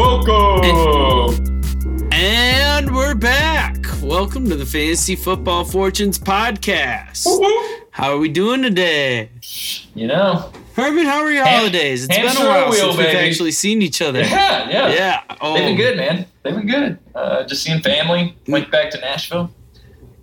[0.00, 2.10] welcome, welcome.
[2.12, 3.76] And we're back.
[4.02, 7.26] Welcome to the Fantasy Football Fortunes podcast.
[7.90, 9.30] How are we doing today?
[9.94, 12.04] You know, Herman, how are your Ham- holidays?
[12.04, 14.20] It's been a while wheel, since we've actually seen each other.
[14.20, 15.22] yeah, yeah, Yeah.
[15.40, 16.26] Oh, They've been good, man.
[16.42, 16.98] They've been good.
[17.14, 18.36] Uh, just seeing family.
[18.46, 19.50] Went back to Nashville.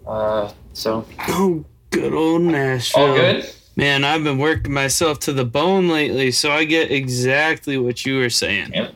[0.05, 3.03] Uh, so Oh, good old Nashville.
[3.07, 3.49] all good.
[3.75, 8.19] Man, I've been working myself to the bone lately, so I get exactly what you
[8.19, 8.71] were saying.
[8.73, 8.93] Yep.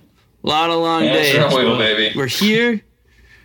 [0.48, 1.54] A lot of long Hamster days.
[1.54, 2.18] wheel, but baby.
[2.18, 2.82] We're here.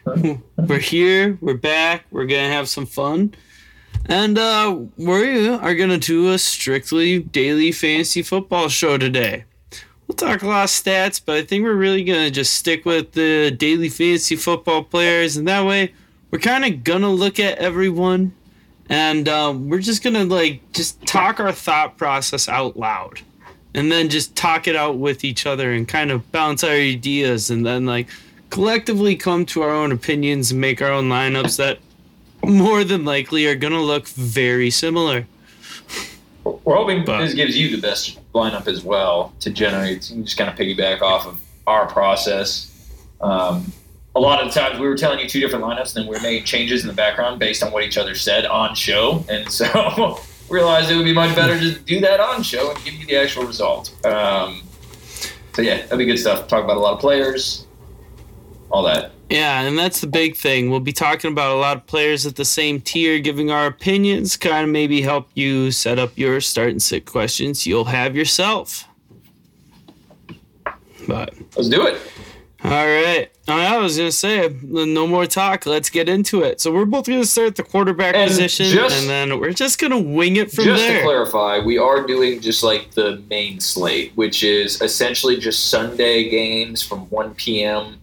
[0.57, 1.37] we're here.
[1.41, 2.05] We're back.
[2.13, 3.35] We're gonna have some fun.
[4.07, 9.47] And uh, we are gonna do a strictly daily fantasy football show today.
[10.07, 13.11] We'll talk a lot of stats, but I think we're really gonna just stick with
[13.11, 15.95] the daily fantasy football players, and that way
[16.31, 18.33] we're kind of gonna look at everyone,
[18.89, 23.23] and um, we're just gonna like just talk our thought process out loud,
[23.75, 27.51] and then just talk it out with each other and kind of bounce our ideas,
[27.51, 28.09] and then like
[28.51, 31.79] collectively come to our own opinions and make our own lineups that
[32.45, 35.27] more than likely are gonna look very similar.
[36.45, 40.09] We're hoping But- this gives you the best lineup as well to generate.
[40.11, 42.69] You can just kind of piggyback off of our process.
[43.21, 43.73] Um,
[44.15, 46.17] a lot of the times we were telling you two different lineups, and then we
[46.17, 49.49] were making changes in the background based on what each other said on show, and
[49.51, 50.21] so
[50.53, 53.17] realized it would be much better to do that on show and give you the
[53.17, 53.93] actual result.
[54.05, 54.63] Um,
[55.55, 56.47] so yeah, that'd be good stuff.
[56.49, 57.67] Talk about a lot of players,
[58.71, 59.13] all that.
[59.29, 60.71] Yeah, and that's the big thing.
[60.71, 64.37] We'll be talking about a lot of players at the same tier, giving our opinions,
[64.37, 68.87] kind of maybe help you set up your start and sit questions you'll have yourself.
[71.09, 71.99] But Let's do it.
[72.65, 75.67] All right, I was gonna say no more talk.
[75.67, 76.61] Let's get into it.
[76.61, 79.79] So we're both gonna start at the quarterback And position, just- and then we're just
[79.81, 80.99] gonna wing it from just there.
[80.99, 86.29] to clarify, we are doing just like the main slate, which is essentially just Sunday
[86.29, 87.99] games from 1 p.m.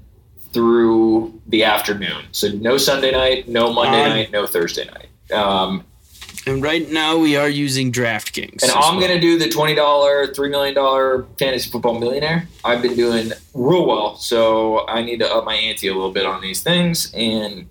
[0.52, 2.26] through the afternoon.
[2.32, 5.08] So no Sunday night, no Monday Um, night, no Thursday night.
[5.38, 5.84] Um,
[6.46, 8.64] and right now we are using DraftKings.
[8.64, 9.08] and I'm well.
[9.08, 12.48] going to do the $20, $3 million fantasy football millionaire.
[12.64, 16.26] I've been doing real well, so I need to up my ante a little bit
[16.26, 17.68] on these things and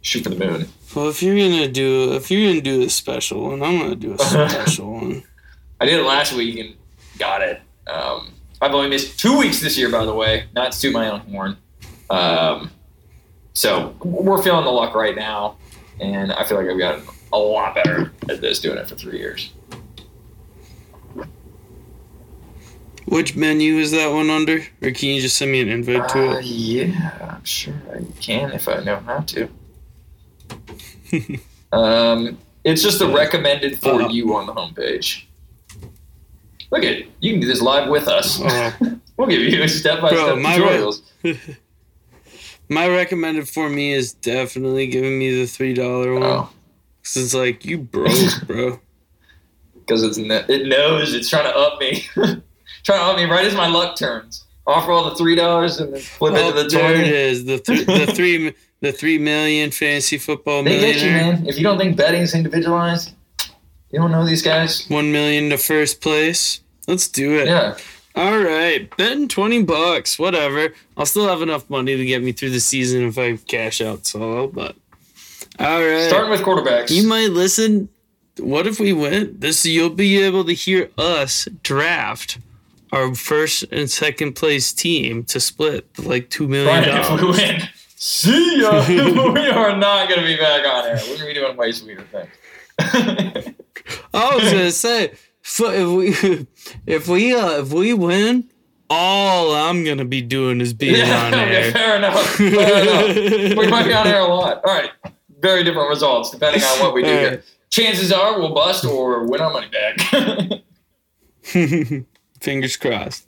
[0.00, 0.68] shoot for the moon.
[0.94, 4.12] Well, if you're gonna do if you're gonna do a special one, I'm gonna do
[4.12, 4.18] a
[4.48, 5.22] special one.
[5.80, 6.74] I did it last week and
[7.18, 7.62] got it.
[7.86, 10.44] Um, I've only missed two weeks this year, by the way.
[10.54, 11.56] Not to toot my own horn.
[12.10, 12.70] Um,
[13.54, 15.56] so we're feeling the luck right now,
[15.98, 19.18] and I feel like I've gotten a lot better at this doing it for three
[19.18, 19.52] years.
[23.06, 24.58] Which menu is that one under?
[24.80, 26.44] Or can you just send me an invite to Uh, it?
[26.44, 29.48] yeah, I'm sure I can if I know how to.
[31.72, 34.08] um, it's just the recommended for Uh-huh.
[34.08, 35.24] you on the homepage.
[36.70, 38.40] Look at you can do this live with us.
[38.42, 38.72] Oh.
[39.16, 41.02] we'll give you step by step my tutorials.
[42.68, 46.22] My recommended for me is definitely giving me the three dollar one.
[46.22, 46.48] Oh.
[47.04, 48.10] Cause it's like you broke,
[48.46, 48.80] bro.
[49.74, 53.54] because it's it knows it's trying to up me, trying to up me right as
[53.54, 54.44] my luck turns.
[54.66, 56.94] Offer all the three dollars and then flip Oh, it to the oh, there it
[56.98, 57.08] twenty.
[57.08, 57.44] is.
[57.44, 61.46] The th- the three the three million fantasy football They get you, man.
[61.48, 63.12] If you don't think betting is individualized,
[63.90, 64.86] you don't know these guys.
[64.88, 66.60] One million to first place.
[66.86, 67.46] Let's do it.
[67.48, 67.76] Yeah,
[68.14, 70.72] All right, betting twenty bucks, whatever.
[70.96, 74.06] I'll still have enough money to get me through the season if I cash out
[74.06, 74.46] solo.
[74.46, 74.76] But
[75.62, 76.90] all right, starting with quarterbacks.
[76.90, 77.88] you might listen.
[78.38, 79.64] What if we win this?
[79.66, 82.38] You'll be able to hear us draft
[82.90, 87.38] our first and second place team to split like two million Brian, if we dollars.
[87.38, 87.62] win,
[87.96, 88.86] see ya.
[89.32, 90.96] we are not going to be back on air.
[91.08, 92.28] We're going to be doing way sweeter things.
[94.14, 95.12] I was gonna say,
[95.42, 96.46] if we
[96.86, 98.50] if we uh, if we win,
[98.90, 101.72] all I'm gonna be doing is being yeah, on okay, air.
[101.72, 102.26] fair enough.
[102.26, 103.58] Fair enough.
[103.58, 104.64] We might be on air a lot.
[104.64, 104.90] All right,
[105.42, 107.42] very different results depending on what we do here.
[107.70, 110.62] Chances are we'll bust or win our money back.
[112.40, 113.26] Fingers crossed.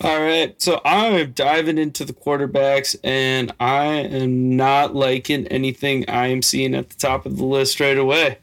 [0.00, 6.26] All right, so I'm diving into the quarterbacks, and I am not liking anything I
[6.26, 8.38] am seeing at the top of the list right away.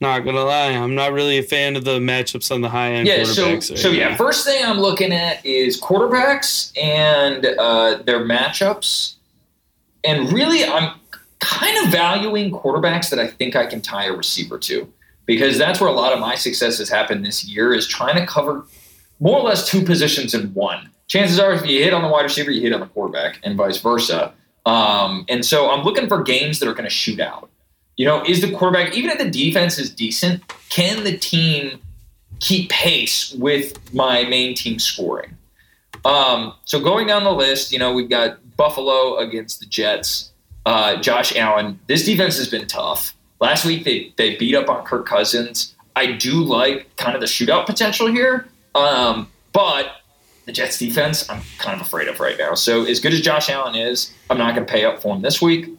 [0.00, 3.08] Not gonna lie, I'm not really a fan of the matchups on the high end
[3.08, 8.20] Yeah, so right so yeah, first thing I'm looking at is quarterbacks and uh, their
[8.20, 9.14] matchups,
[10.04, 11.00] and really I'm
[11.40, 14.92] kind of valuing quarterbacks that I think I can tie a receiver to,
[15.26, 18.26] because that's where a lot of my success has happened this year is trying to
[18.26, 18.64] cover
[19.20, 20.90] more or less two positions in one.
[21.08, 23.56] Chances are, if you hit on the wide receiver, you hit on the quarterback, and
[23.56, 24.32] vice versa.
[24.64, 27.48] Um, and so I'm looking for games that are going to shoot out.
[27.96, 30.42] You know, is the quarterback even if the defense is decent?
[30.68, 31.80] Can the team
[32.40, 35.36] keep pace with my main team scoring.
[36.04, 40.32] Um, so going down the list, you know, we've got Buffalo against the Jets.
[40.66, 41.78] Uh, Josh Allen.
[41.86, 43.16] This defense has been tough.
[43.40, 45.74] Last week they they beat up on Kirk Cousins.
[45.94, 50.02] I do like kind of the shootout potential here, um, but
[50.44, 52.54] the Jets defense I'm kind of afraid of right now.
[52.54, 55.22] So as good as Josh Allen is, I'm not going to pay up for him
[55.22, 55.70] this week.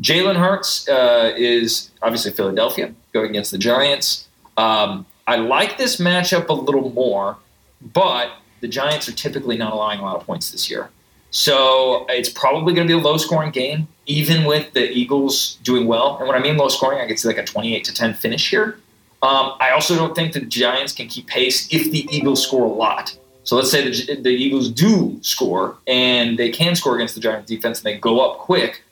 [0.00, 4.28] Jalen Hurts uh, is obviously Philadelphia going against the Giants.
[4.56, 7.36] Um, I like this matchup a little more,
[7.80, 8.30] but
[8.60, 10.90] the Giants are typically not allowing a lot of points this year.
[11.30, 15.86] So it's probably going to be a low scoring game, even with the Eagles doing
[15.86, 16.16] well.
[16.18, 18.50] And when I mean low scoring, I get to like a 28 to 10 finish
[18.50, 18.80] here.
[19.22, 22.68] Um, I also don't think the Giants can keep pace if the Eagles score a
[22.68, 23.16] lot.
[23.44, 27.48] So let's say the, the Eagles do score and they can score against the Giants
[27.48, 28.82] defense and they go up quick.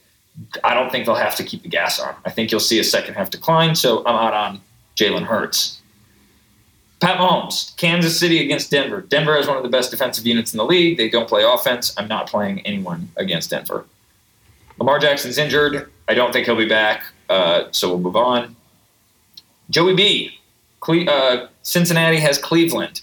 [0.65, 2.15] I don't think they'll have to keep the gas on.
[2.25, 3.75] I think you'll see a second half decline.
[3.75, 4.61] So I'm out on
[4.97, 5.81] Jalen Hurts.
[7.01, 9.03] Pat Mahomes, Kansas City against Denver.
[9.03, 10.97] Denver has one of the best defensive units in the league.
[10.97, 11.95] They don't play offense.
[11.97, 13.85] I'm not playing anyone against Denver.
[14.79, 15.91] Lamar Jackson's injured.
[16.09, 17.05] I don't think he'll be back.
[17.29, 18.55] Uh, so we'll move on.
[19.71, 20.39] Joey B.
[20.81, 23.03] Cle- uh, Cincinnati has Cleveland.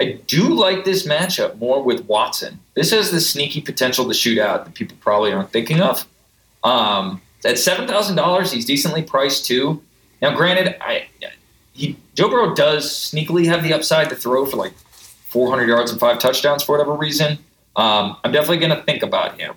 [0.00, 2.60] I do like this matchup more with Watson.
[2.74, 6.06] This has the sneaky potential to shoot out that people probably aren't thinking of.
[6.62, 9.82] Um, at seven thousand dollars, he's decently priced too.
[10.20, 11.08] Now, granted, I
[11.72, 14.72] he Joe Burrow does sneakily have the upside to throw for like
[15.34, 17.38] 400 yards and five touchdowns for whatever reason.
[17.76, 19.54] Um, I'm definitely going to think about him.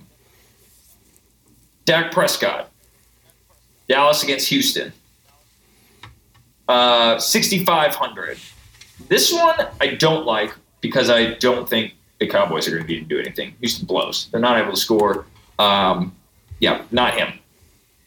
[1.88, 2.70] Dak Prescott,
[3.88, 4.92] Dallas against Houston.
[6.68, 8.38] Uh, 6,500.
[9.08, 12.98] This one I don't like because I don't think the Cowboys are going to be
[12.98, 13.56] able to do anything.
[13.62, 14.28] Houston blows.
[14.32, 15.26] They're not able to score.
[15.60, 16.14] Um,
[16.60, 17.40] yeah, not him.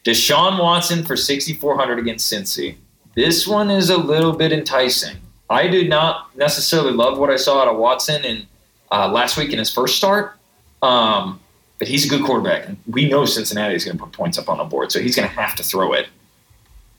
[0.05, 2.75] Deshaun Watson for 6,400 against Cincy.
[3.15, 5.17] This one is a little bit enticing.
[5.49, 8.47] I did not necessarily love what I saw out of Watson in
[8.91, 10.37] uh, last week in his first start,
[10.83, 11.39] um,
[11.81, 14.59] but he's a good quarterback, we know Cincinnati is going to put points up on
[14.59, 16.05] the board, so he's going to have to throw it.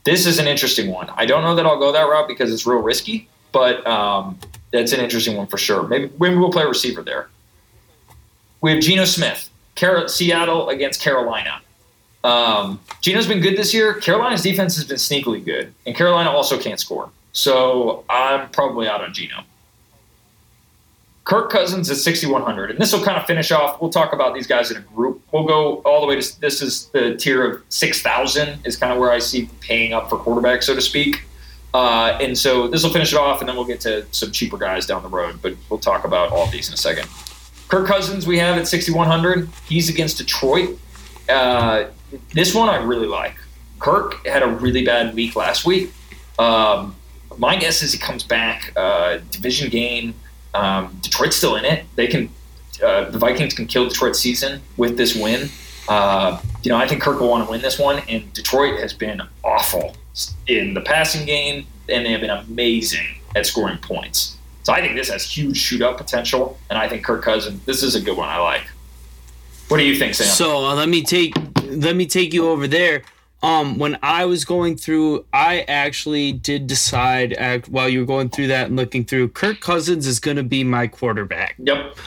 [0.03, 1.09] This is an interesting one.
[1.11, 4.37] I don't know that I'll go that route because it's real risky, but um,
[4.73, 5.87] that's an interesting one for sure.
[5.87, 7.29] Maybe, maybe we'll play a receiver there.
[8.59, 11.61] We have Geno Smith, Car- Seattle against Carolina.
[12.25, 13.93] Um, Geno's been good this year.
[13.93, 17.09] Carolina's defense has been sneakily good, and Carolina also can't score.
[17.31, 19.45] So I'm probably out on Geno.
[21.23, 23.79] Kirk Cousins is 6,100, and this will kind of finish off.
[23.79, 25.21] We'll talk about these guys in a group.
[25.31, 28.99] We'll go all the way to this is the tier of 6,000 is kind of
[28.99, 31.23] where I see paying up for quarterback, so to speak.
[31.73, 34.57] Uh, and so this will finish it off, and then we'll get to some cheaper
[34.57, 35.39] guys down the road.
[35.41, 37.07] But we'll talk about all these in a second.
[37.69, 39.49] Kirk Cousins, we have at 6,100.
[39.67, 40.77] He's against Detroit.
[41.29, 41.85] Uh,
[42.33, 43.35] this one I really like.
[43.79, 45.91] Kirk had a really bad week last week.
[46.37, 46.95] Um,
[47.37, 48.73] my guess is he comes back.
[48.75, 50.13] Uh, division game.
[50.53, 51.85] Um, Detroit's still in it.
[51.95, 52.29] They can.
[52.83, 55.49] Uh, the Vikings can kill Detroit's season with this win.
[55.87, 58.93] Uh, you know, I think Kirk will want to win this one, and Detroit has
[58.93, 59.95] been awful
[60.47, 63.05] in the passing game, and they have been amazing
[63.35, 64.37] at scoring points.
[64.63, 67.63] So I think this has huge shootout potential, and I think Kirk Cousins.
[67.65, 68.29] This is a good one.
[68.29, 68.63] I like.
[69.67, 70.27] What do you think, Sam?
[70.27, 71.33] So uh, let me take
[71.63, 73.03] let me take you over there.
[73.43, 78.29] Um, when I was going through, I actually did decide act, while you were going
[78.29, 81.55] through that and looking through, Kirk Cousins is going to be my quarterback.
[81.59, 81.97] Yep.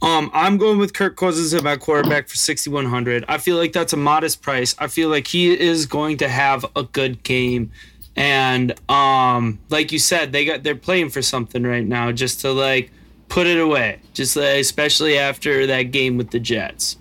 [0.00, 3.26] Um, I'm going with Kirk Cousins as my quarterback for 6,100.
[3.28, 4.74] I feel like that's a modest price.
[4.78, 7.70] I feel like he is going to have a good game,
[8.16, 12.52] and um, like you said, they got they're playing for something right now, just to
[12.52, 12.92] like
[13.28, 16.96] put it away, just like, especially after that game with the Jets.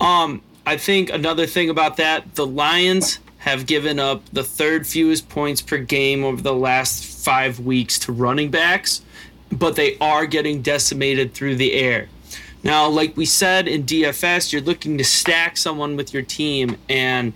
[0.00, 5.30] Um, I think another thing about that, the Lions have given up the third fewest
[5.30, 9.00] points per game over the last five weeks to running backs,
[9.50, 12.10] but they are getting decimated through the air.
[12.62, 17.32] Now, like we said in DFS, you're looking to stack someone with your team, and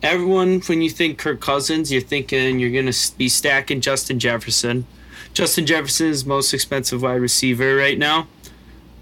[0.00, 4.86] everyone, when you think Kirk Cousins, you're thinking you're going to be stacking Justin Jefferson.
[5.34, 8.28] Justin Jefferson is most expensive wide receiver right now.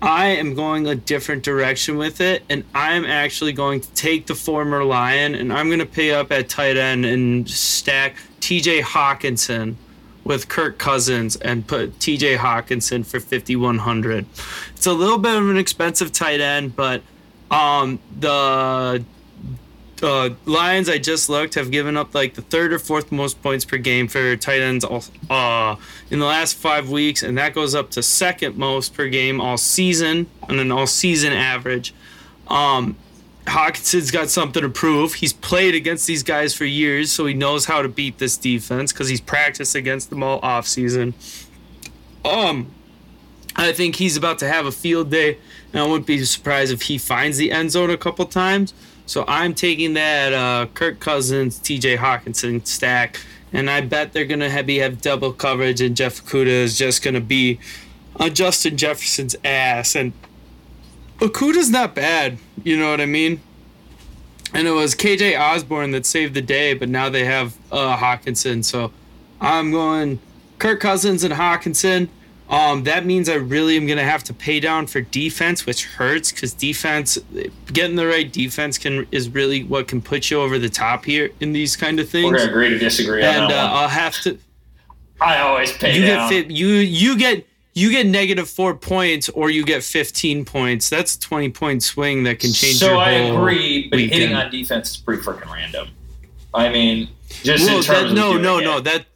[0.05, 4.35] I am going a different direction with it, and I'm actually going to take the
[4.35, 8.83] former Lion, and I'm going to pay up at tight end and stack T.J.
[8.83, 9.77] Hockenson
[10.23, 12.37] with Kirk Cousins and put T.J.
[12.37, 14.27] Hockenson for 5100.
[14.77, 17.01] It's a little bit of an expensive tight end, but
[17.51, 19.03] um, the
[20.05, 23.65] uh, Lions I just looked have given up like the third or fourth most points
[23.65, 25.77] per game for tight ends uh,
[26.11, 29.57] in the last five weeks, and that goes up to second most per game all
[29.57, 31.95] season on an all season average.
[32.49, 32.97] Um,
[33.47, 35.15] Hockenson's got something to prove.
[35.15, 38.93] He's played against these guys for years, so he knows how to beat this defense
[38.93, 41.15] because he's practiced against them all off season.
[42.25, 42.71] Um,
[43.57, 45.39] I think he's about to have a field day,
[45.73, 48.73] and I wouldn't be surprised if he finds the end zone a couple times.
[49.07, 51.97] So I'm taking that uh, Kirk Cousins, T.J.
[51.97, 53.21] Hockenson stack,
[53.53, 57.21] and I bet they're gonna have, have double coverage, and Jeff Okudah is just gonna
[57.21, 57.59] be
[58.17, 60.13] on Justin Jefferson's ass, and
[61.19, 62.39] Okudah's not bad.
[62.63, 63.41] You know what I mean?
[64.53, 68.65] And it was KJ Osborn that saved the day, but now they have uh, Hockenson.
[68.65, 68.93] So
[69.41, 70.21] I'm going
[70.59, 72.09] Kirk Cousins and Hockenson.
[72.49, 75.87] Um, that means I really am going to have to pay down for defense, which
[75.87, 77.19] hurts because defense,
[77.73, 81.31] getting the right defense can is really what can put you over the top here
[81.41, 82.33] in these kind of things.
[82.33, 84.39] We're going to agree to disagree and uh, I'll have to.
[85.21, 86.29] I always pay you down.
[86.29, 90.91] get you you get you get negative four points or you get 15 points.
[90.91, 94.21] That's a 20 point swing that can change so I agree, but weekend.
[94.21, 95.89] hitting on defense is pretty freaking random.
[96.53, 97.09] I mean,
[97.43, 98.81] just Well, in terms that, of no, no, no.
[98.81, 99.07] That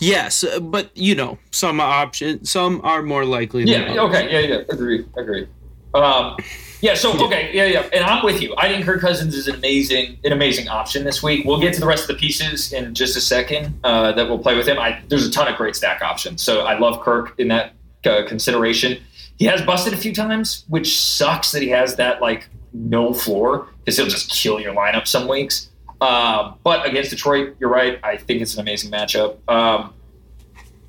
[0.00, 3.64] yes, uh, but you know, some option, some are more likely.
[3.64, 4.02] than Yeah.
[4.02, 4.30] Okay.
[4.32, 4.56] Yeah.
[4.56, 4.62] Yeah.
[4.68, 5.06] Agree.
[5.16, 5.48] Agree.
[5.94, 6.36] Um,
[6.80, 6.94] yeah.
[6.94, 7.50] So okay.
[7.52, 7.66] Yeah.
[7.66, 7.88] Yeah.
[7.92, 8.54] And I'm with you.
[8.58, 11.44] I think Kirk Cousins is an amazing, an amazing option this week.
[11.44, 14.38] We'll get to the rest of the pieces in just a second uh, that we'll
[14.38, 14.78] play with him.
[14.78, 16.42] I, there's a ton of great stack options.
[16.42, 17.72] So I love Kirk in that
[18.04, 19.02] uh, consideration.
[19.38, 23.68] He has busted a few times, which sucks that he has that like no floor
[23.78, 25.70] because he'll just kill your lineup some weeks.
[26.00, 27.98] Uh, but against Detroit, you're right.
[28.02, 29.36] I think it's an amazing matchup.
[29.48, 29.94] Um,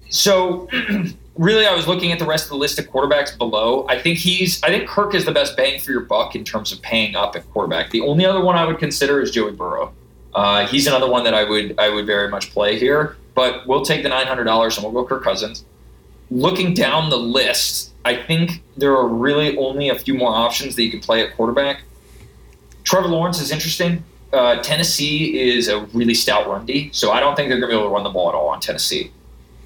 [0.10, 0.68] so
[1.38, 3.86] really, I was looking at the rest of the list of quarterbacks below.
[3.88, 6.72] I think he's, I think Kirk is the best bang for your buck in terms
[6.72, 7.92] of paying up at quarterback.
[7.92, 9.94] The only other one I would consider is Joey Burrow.
[10.34, 13.18] Uh, he's another one that I would, I would very much play here.
[13.38, 15.64] But we'll take the nine hundred dollars and we'll go Kirk Cousins.
[16.32, 20.82] Looking down the list, I think there are really only a few more options that
[20.82, 21.84] you can play at quarterback.
[22.84, 24.04] Trevor Lawrence is interesting.
[24.34, 27.76] Uh, Tennessee is a really stout run D, so I don't think they're going to
[27.76, 29.12] be able to run the ball at all on Tennessee.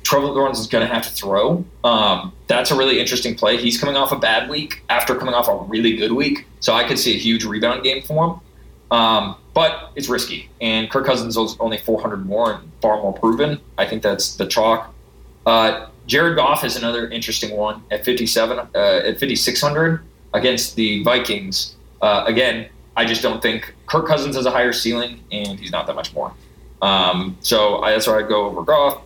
[0.04, 1.64] Trevor Lawrence is going to have to throw.
[1.84, 3.58] Um, that's a really interesting play.
[3.58, 6.88] He's coming off a bad week after coming off a really good week, so I
[6.88, 8.98] could see a huge rebound game for him.
[8.98, 13.60] Um, but it's risky, and Kirk Cousins is only 400 more and far more proven.
[13.78, 14.94] I think that's the chalk.
[15.46, 20.02] Uh, Jared Goff is another interesting one at 57, uh, at 5600
[20.34, 21.76] against the Vikings.
[22.02, 25.86] Uh, again, I just don't think Kirk Cousins has a higher ceiling, and he's not
[25.88, 26.32] that much more.
[26.82, 29.02] Um, so I, that's where I'd go over Goff.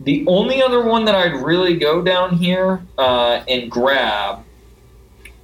[0.00, 4.44] The only other one that I'd really go down here uh, and grab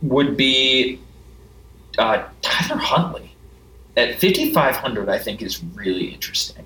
[0.03, 0.99] would be
[1.97, 3.31] uh, Tyler Huntley
[3.97, 5.09] at 5,500.
[5.09, 6.65] I think is really interesting.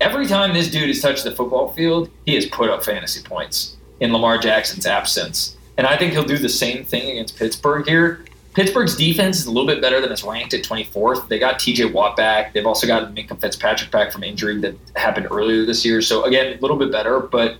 [0.00, 3.76] Every time this dude has touched the football field, he has put up fantasy points
[3.98, 8.24] in Lamar Jackson's absence, and I think he'll do the same thing against Pittsburgh here.
[8.56, 11.28] Pittsburgh's defense is a little bit better than it's ranked at 24th.
[11.28, 12.54] They got TJ Watt back.
[12.54, 16.00] They've also got Minkah Fitzpatrick back from injury that happened earlier this year.
[16.00, 17.58] So, again, a little bit better, but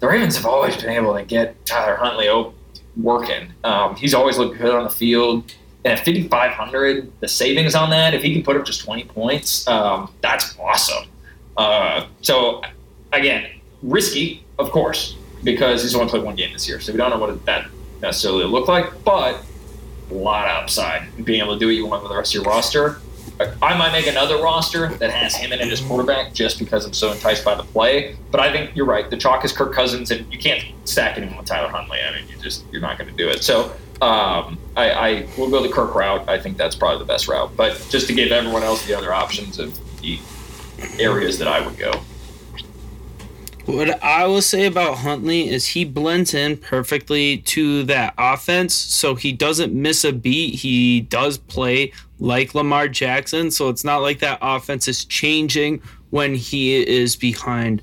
[0.00, 2.30] the Ravens have always been able to get Tyler Huntley
[2.96, 3.52] working.
[3.62, 5.52] Um, he's always looked good on the field.
[5.84, 9.68] And at 5,500, the savings on that, if he can put up just 20 points,
[9.68, 11.08] um, that's awesome.
[11.58, 12.62] Uh, so,
[13.12, 13.50] again,
[13.82, 15.14] risky, of course,
[15.44, 16.80] because he's only played one game this year.
[16.80, 17.68] So we don't know what that
[18.00, 19.44] necessarily look like, but
[20.10, 22.42] a lot of upside being able to do what you want with the rest of
[22.42, 23.00] your roster.
[23.62, 26.92] I might make another roster that has him in it as quarterback just because I'm
[26.92, 28.16] so enticed by the play.
[28.32, 29.08] But I think you're right.
[29.08, 31.98] The chalk is Kirk Cousins, and you can't stack anyone with Tyler Huntley.
[32.00, 33.44] I mean, you just you're not going to do it.
[33.44, 33.66] So
[34.02, 36.28] um, I, I will go the Kirk route.
[36.28, 37.56] I think that's probably the best route.
[37.56, 40.18] But just to give everyone else the other options of the
[40.98, 41.92] areas that I would go.
[43.68, 49.14] What I will say about Huntley is he blends in perfectly to that offense, so
[49.14, 50.54] he doesn't miss a beat.
[50.54, 56.34] He does play like Lamar Jackson, so it's not like that offense is changing when
[56.34, 57.82] he is behind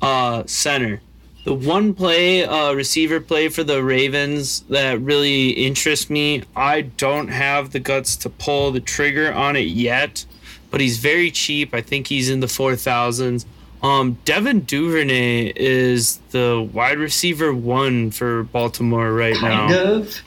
[0.00, 1.02] uh, center.
[1.44, 7.28] The one play, uh, receiver play for the Ravens that really interests me, I don't
[7.28, 10.24] have the guts to pull the trigger on it yet,
[10.70, 11.74] but he's very cheap.
[11.74, 13.44] I think he's in the 4,000s.
[13.82, 19.92] Um, Devin Duvernay is the wide receiver one for Baltimore right Kind now.
[19.92, 20.20] of.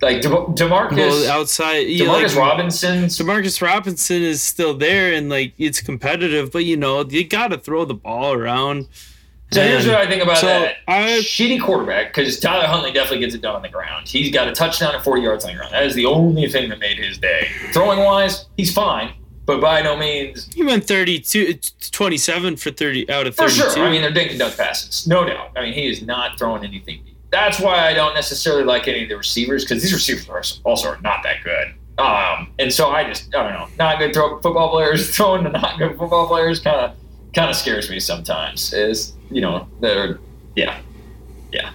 [0.00, 5.28] Like De- Demarcus, Well, outside, know, Demarcus like, Robinson's Demarcus Robinson is still there, and
[5.30, 8.88] like it's competitive, but you know you got to throw the ball around.
[9.52, 10.76] So here's what I think about so that.
[10.88, 14.08] I- Shitty quarterback, because Tyler Huntley definitely gets it done on the ground.
[14.08, 15.72] He's got a touchdown and 40 yards on the ground.
[15.72, 17.46] That is the only thing that made his day.
[17.72, 19.12] Throwing wise, he's fine,
[19.46, 20.48] but by no means.
[20.54, 21.54] He went 32,
[21.90, 23.62] 27 for 30 out of 32.
[23.62, 23.84] For sure.
[23.84, 25.06] I mean, they're dink and dunk passes.
[25.06, 25.50] No doubt.
[25.56, 27.02] I mean, he is not throwing anything.
[27.04, 27.16] deep.
[27.30, 30.88] That's why I don't necessarily like any of the receivers, because these receivers are also
[30.90, 31.74] are not that good.
[31.98, 35.50] Um, and so I just, I don't know, not good throw football players throwing to
[35.50, 36.96] not good football players kind of
[37.34, 38.72] kind of scares me sometimes.
[38.72, 40.18] Is, you know, they're,
[40.56, 40.80] yeah,
[41.52, 41.70] yeah.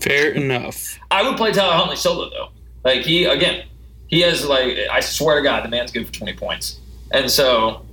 [0.00, 0.98] Fair enough.
[1.10, 2.48] I would play Tyler Huntley solo though.
[2.84, 3.64] Like he again,
[4.08, 6.80] he has like I swear to God, the man's good for twenty points,
[7.12, 7.86] and so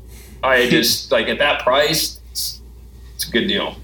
[0.43, 2.61] I just like at that price, it's,
[3.15, 3.75] it's a good deal.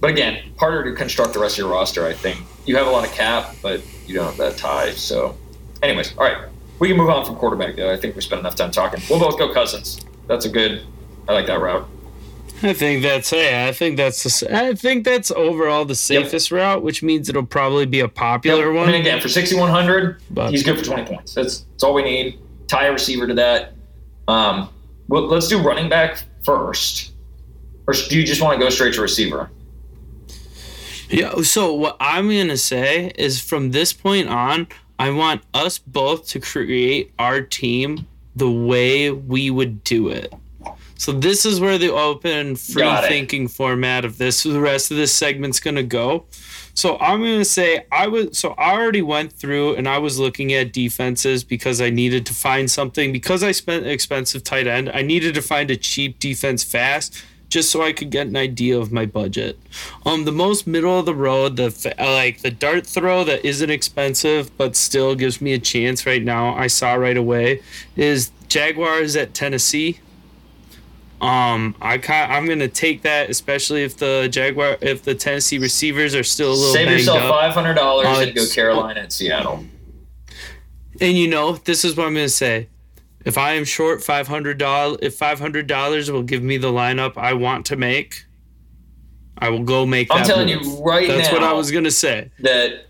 [0.00, 2.06] But again, harder to construct the rest of your roster.
[2.06, 4.90] I think you have a lot of cap, but you don't have that tie.
[4.92, 5.36] So,
[5.82, 6.48] anyways, all right,
[6.78, 7.76] we can move on from quarterback.
[7.76, 9.00] Though I think we spent enough time talking.
[9.08, 10.00] We'll both go Cousins.
[10.26, 10.82] That's a good.
[11.28, 11.88] I like that route.
[12.64, 13.66] I think that's yeah.
[13.68, 16.58] I think that's the, I think that's overall the safest yep.
[16.58, 18.74] route, which means it'll probably be a popular yep.
[18.74, 18.86] one.
[18.90, 21.34] Mean, again, for sixty one hundred, he's good for twenty points.
[21.34, 22.40] That's that's all we need.
[22.66, 23.74] Tie a receiver to that.
[24.28, 24.70] Um,
[25.08, 27.12] well, let's do running back first,
[27.86, 29.50] or do you just want to go straight to receiver?
[31.10, 31.42] Yeah.
[31.42, 34.68] So what I'm gonna say is, from this point on,
[34.98, 40.32] I want us both to create our team the way we would do it.
[40.96, 45.12] So this is where the open free thinking format of this the rest of this
[45.12, 46.26] segment's going to go.
[46.74, 50.18] So I'm going to say I was so I already went through and I was
[50.18, 54.90] looking at defenses because I needed to find something because I spent expensive tight end.
[54.92, 58.76] I needed to find a cheap defense fast just so I could get an idea
[58.76, 59.56] of my budget.
[60.04, 64.56] Um, the most middle of the road, the like the dart throw that isn't expensive
[64.56, 66.54] but still gives me a chance right now.
[66.56, 67.62] I saw right away
[67.94, 70.00] is Jaguars at Tennessee.
[71.24, 76.22] Um, I I'm gonna take that, especially if the Jaguar, if the Tennessee receivers are
[76.22, 76.74] still a little.
[76.74, 79.64] Save yourself five hundred dollars uh, and go Carolina and Seattle.
[81.00, 82.68] And you know, this is what I'm gonna say.
[83.24, 86.70] If I am short five hundred dollars, if five hundred dollars will give me the
[86.70, 88.26] lineup I want to make,
[89.38, 90.08] I will go make.
[90.10, 90.66] I'm telling move.
[90.66, 91.16] you right That's now.
[91.16, 92.30] That's what I was gonna say.
[92.40, 92.84] That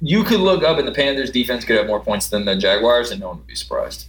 [0.00, 3.10] you could look up and the Panthers defense could have more points than the Jaguars,
[3.10, 4.06] and no one would be surprised.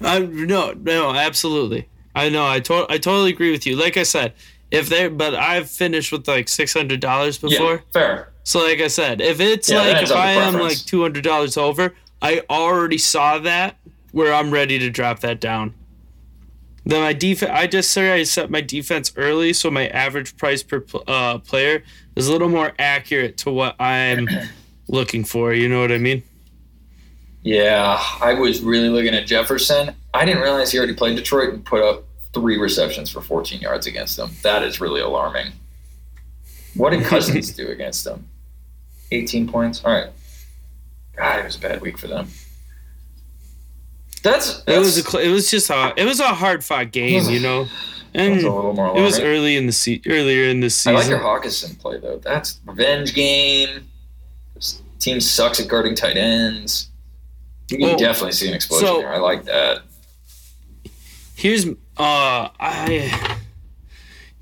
[0.00, 1.88] I no no absolutely.
[2.14, 3.76] I know I to- I totally agree with you.
[3.76, 4.32] Like I said,
[4.70, 7.74] if they but I've finished with like six hundred dollars before.
[7.74, 8.32] Yeah, fair.
[8.44, 11.56] So like I said, if it's yeah, like if I am like two hundred dollars
[11.56, 13.76] over, I already saw that
[14.12, 15.74] where I'm ready to drop that down.
[16.84, 20.62] Then my defense, I just say I set my defense early, so my average price
[20.62, 21.82] per uh, player
[22.14, 24.28] is a little more accurate to what I'm
[24.88, 25.52] looking for.
[25.52, 26.22] You know what I mean?
[27.46, 29.94] Yeah, I was really looking at Jefferson.
[30.12, 32.02] I didn't realize he already played Detroit and put up
[32.34, 34.32] three receptions for 14 yards against them.
[34.42, 35.52] That is really alarming.
[36.74, 38.26] What did Cousins do against them?
[39.12, 39.84] 18 points.
[39.84, 40.10] All right.
[41.16, 42.26] God, it was a bad week for them.
[44.24, 47.30] That's, that's it was a, it was just a it was a hard fought game,
[47.30, 47.68] you know.
[48.12, 50.96] And it was early in the se- earlier in the season.
[50.96, 52.18] I like your Hockenson play though.
[52.18, 53.86] That's revenge game.
[54.56, 56.88] This team sucks at guarding tight ends.
[57.68, 59.12] You can definitely see an explosion so, there.
[59.12, 59.82] I like that.
[61.34, 63.38] Here's uh I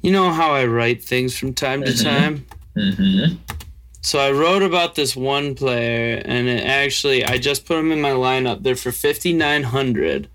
[0.02, 2.08] you know how I write things from time to mm-hmm.
[2.08, 2.46] time?
[2.76, 3.37] Mm-hmm.
[4.02, 8.00] So I wrote about this one player and it actually I just put him in
[8.00, 8.62] my lineup.
[8.62, 10.28] They're for fifty nine hundred.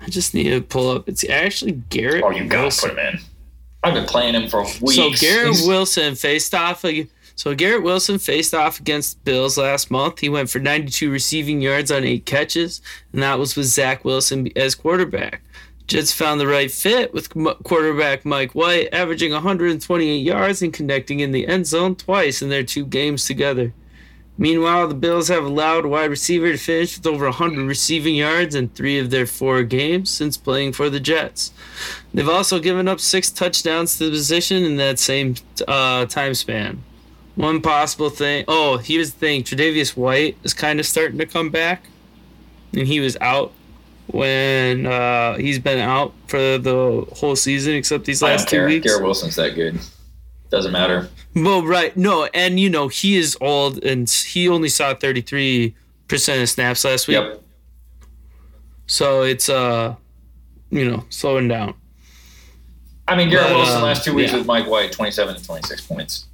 [0.00, 1.08] I just need to pull up.
[1.08, 2.24] It's actually Garrett.
[2.24, 2.90] Oh, you gotta Wilson.
[2.90, 3.20] put him in.
[3.84, 4.96] I've been playing him for weeks.
[4.96, 5.66] So Garrett He's...
[5.66, 6.84] Wilson faced off.
[6.84, 10.20] Like, so Garrett Wilson faced off against Bills last month.
[10.20, 12.80] He went for 92 receiving yards on eight catches,
[13.12, 15.42] and that was with Zach Wilson as quarterback.
[15.86, 17.30] Jets found the right fit with
[17.64, 22.62] quarterback Mike White, averaging 128 yards and connecting in the end zone twice in their
[22.62, 23.72] two games together.
[24.38, 28.70] Meanwhile, the Bills have allowed wide receiver to finish with over 100 receiving yards in
[28.70, 31.52] three of their four games since playing for the Jets.
[32.14, 35.34] They've also given up six touchdowns to the position in that same
[35.68, 36.82] uh, time span.
[37.34, 38.44] One possible thing.
[38.48, 41.84] Oh, here's the thing: Tre'Davious White is kind of starting to come back,
[42.72, 43.52] and he was out
[44.08, 48.66] when uh, he's been out for the whole season except these last two care.
[48.66, 48.86] weeks.
[48.86, 49.78] Garrett Wilson's that good.
[50.50, 51.08] Doesn't matter.
[51.34, 51.96] Well, right.
[51.96, 55.72] No, and you know, he is old and he only saw 33%
[56.42, 57.16] of snaps last week.
[57.16, 57.42] Yep.
[58.86, 59.94] So it's uh
[60.70, 61.74] you know, slowing down.
[63.08, 64.38] I mean, Garrett but, Wilson uh, last two weeks yeah.
[64.38, 66.26] with Mike White, 27 to 26 points.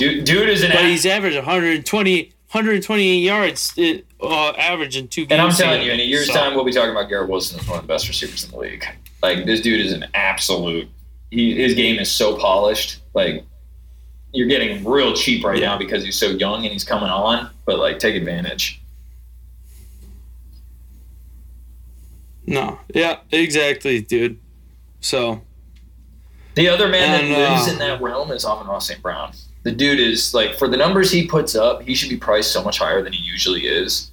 [0.00, 0.70] Dude, dude is an.
[0.70, 5.32] But he's averaged 120, 128 yards uh, average in two games.
[5.32, 6.32] And I'm telling you, in a year's so.
[6.32, 8.56] time, we'll be talking about Garrett Wilson as one of the best receivers in the
[8.56, 8.86] league.
[9.22, 10.88] Like this dude is an absolute.
[11.30, 13.02] He, his game is so polished.
[13.12, 13.44] Like
[14.32, 15.66] you're getting real cheap right yeah.
[15.66, 17.50] now because he's so young and he's coming on.
[17.66, 18.80] But like, take advantage.
[22.46, 24.40] No, yeah, exactly, dude.
[25.00, 25.42] So
[26.54, 29.02] the other man and, that lives uh, in that realm is Amon-Ra St.
[29.02, 32.52] Brown the dude is like for the numbers he puts up, he should be priced
[32.52, 34.10] so much higher than he usually is.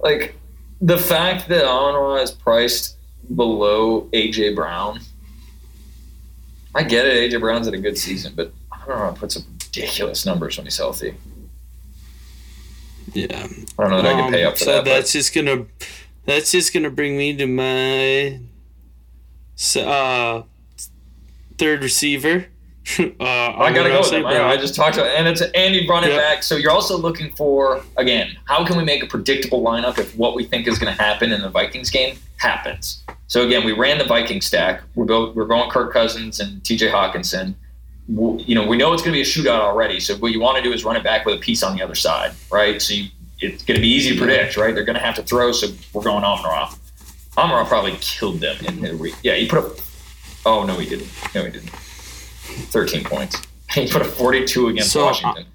[0.00, 0.34] Like
[0.80, 2.96] the fact that Amon is priced
[3.34, 5.00] below AJ Brown
[6.76, 7.30] I get it.
[7.32, 9.12] AJ Brown's had a good season, but I don't know.
[9.12, 11.14] Puts up ridiculous numbers when he's healthy.
[13.12, 13.46] Yeah.
[13.78, 14.84] I don't know that I can pay Um, up for so that.
[14.84, 15.66] but- that's just gonna
[16.26, 18.40] that's just gonna bring me to my
[19.80, 20.42] uh
[21.58, 22.46] third receiver.
[22.98, 24.26] uh, I gotta go with him.
[24.26, 26.20] I, I just talked about, and it's Andy running Yep.
[26.20, 26.42] back.
[26.42, 30.34] So you're also looking for again, how can we make a predictable lineup if what
[30.34, 33.02] we think is going to happen in the Vikings game happens?
[33.26, 34.82] So again, we ran the Viking stack.
[34.94, 36.88] We're go, we're going Kirk Cousins and T.J.
[36.90, 37.54] Hockenson.
[38.14, 39.98] W- You know, we know it's going to be a shootout already.
[39.98, 41.82] So what you want to do is run it back with a piece on the
[41.82, 42.82] other side, right?
[42.82, 43.08] So you,
[43.40, 44.74] it's going to be easy to predict, right?
[44.74, 46.74] They're going to have to throw, so we're going Amon-Ra.
[47.38, 49.34] Amon-Ra probably killed them in the re- yeah.
[49.36, 49.72] He put up.
[50.46, 51.08] Oh no, he didn't.
[51.34, 51.70] No, he didn't.
[51.70, 53.40] 13 points.
[53.72, 55.46] He put a 42 against So, uh, Washington.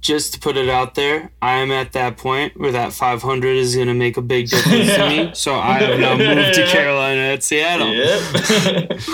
[0.00, 3.76] just to put it out there, I am at that point where that 500 is
[3.76, 5.30] gonna make a big difference to me.
[5.34, 7.92] So I have now moved to Carolina at Seattle.
[7.94, 9.00] Yep.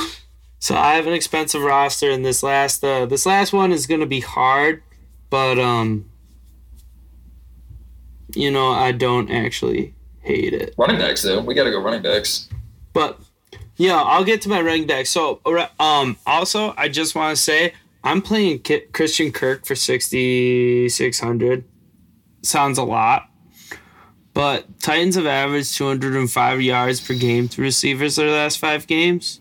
[0.61, 4.07] So I have an expensive roster, and this last uh, this last one is gonna
[4.07, 4.83] be hard,
[5.31, 6.07] but um,
[8.35, 10.75] you know I don't actually hate it.
[10.77, 11.41] running backs, though.
[11.41, 12.49] We got to go running backs.
[12.93, 13.21] But
[13.79, 15.07] yeah, I'll get to my running back.
[15.07, 15.41] So
[15.81, 17.73] um, also I just want to say
[18.05, 21.65] I'm playing Ki- Christian Kirk for 6600.
[22.43, 23.31] Sounds a lot.
[24.35, 29.41] But Titans have averaged 205 yards per game to receivers their last five games.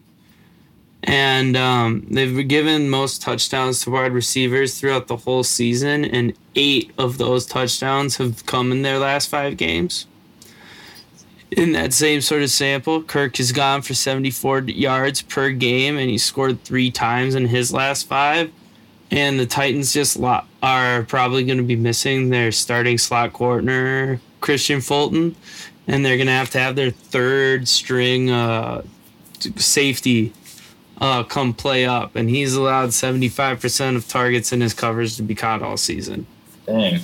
[1.04, 6.92] And um, they've given most touchdowns to wide receivers throughout the whole season, and eight
[6.98, 10.08] of those touchdowns have come in their last five games.
[11.52, 16.10] In that same sort of sample, Kirk has gone for 74 yards per game, and
[16.10, 18.52] he scored three times in his last five.
[19.12, 24.20] And the Titans just lo- are probably going to be missing their starting slot corner,
[24.42, 25.38] Kristian Fulton,
[25.88, 28.82] and they're going to have to have their third string uh,
[29.56, 30.34] safety
[31.00, 32.18] uh, come play up.
[32.18, 36.28] And he's allowed 75% of targets in his coverage to be caught all season.
[36.66, 37.00] Dang.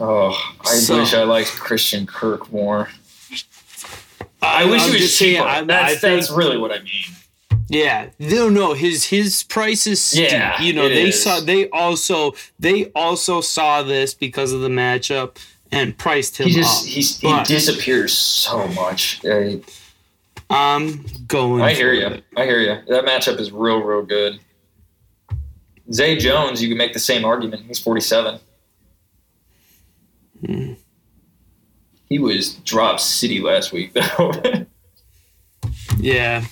[0.00, 2.88] Oh, I So- wish I liked Christian Kirk more.
[4.40, 5.46] I wish I'm he was just saying, cheaper.
[5.48, 7.04] I'm- that's, I think- that's really what I mean.
[7.70, 10.30] Yeah, no, no, his his price is steep.
[10.30, 11.22] Yeah, you know, it they is.
[11.22, 15.36] saw they also they also saw this because of the matchup
[15.70, 16.88] and priced him He just up.
[16.88, 19.20] he's, he disappears so much.
[19.26, 19.60] I,
[20.48, 21.60] I'm going.
[21.60, 22.06] I hear you.
[22.06, 22.24] it.
[22.38, 22.78] I hear you.
[22.88, 24.40] That matchup is real, real good.
[25.92, 27.64] Zay Jones, you can make the same argument.
[27.66, 28.40] He's 47.
[30.44, 30.74] Hmm.
[32.08, 34.32] He was drop city last week, though.
[36.00, 36.44] Yeah.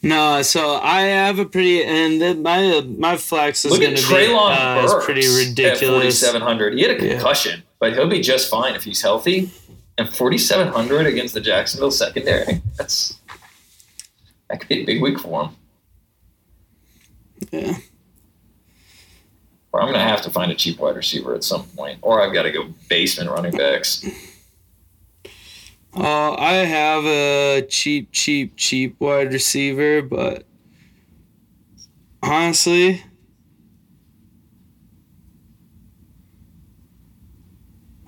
[0.00, 4.32] No, so I have a pretty and my my flex is going at to be
[4.32, 6.20] uh, is pretty ridiculous.
[6.20, 6.74] 4,700.
[6.74, 7.12] He had a Yeah.
[7.14, 9.50] concussion, but he'll be just fine if he's healthy.
[9.98, 12.62] And 4,700 against the Jacksonville secondary.
[12.76, 13.18] That's
[14.48, 15.50] that could be a big week for him.
[17.50, 17.76] Yeah.
[19.72, 22.34] Or I'm gonna have to find a cheap wide receiver at some point, or I've
[22.34, 24.04] got to go basement running backs.
[25.94, 30.46] Uh, I have a cheap, cheap, cheap wide receiver, but
[32.22, 33.02] honestly,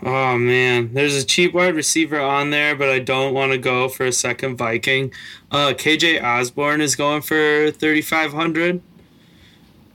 [0.02, 3.88] oh man, there's a cheap wide receiver on there, but I don't want to go
[3.90, 5.12] for a second Viking.
[5.50, 8.80] Uh, KJ Osborn is going for 3,500.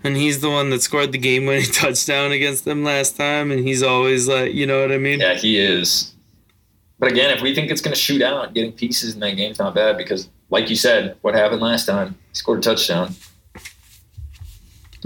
[0.04, 3.68] And he's the one that scored the game winning touchdown against them last time, and
[3.68, 5.20] he's always like, you know what I mean?
[5.20, 6.14] Yeah, he is.
[7.00, 9.60] But again, if we think it's going to shoot out, getting pieces in that game's
[9.60, 12.16] not bad because, like you said, what happened last time?
[12.30, 13.16] He scored a touchdown.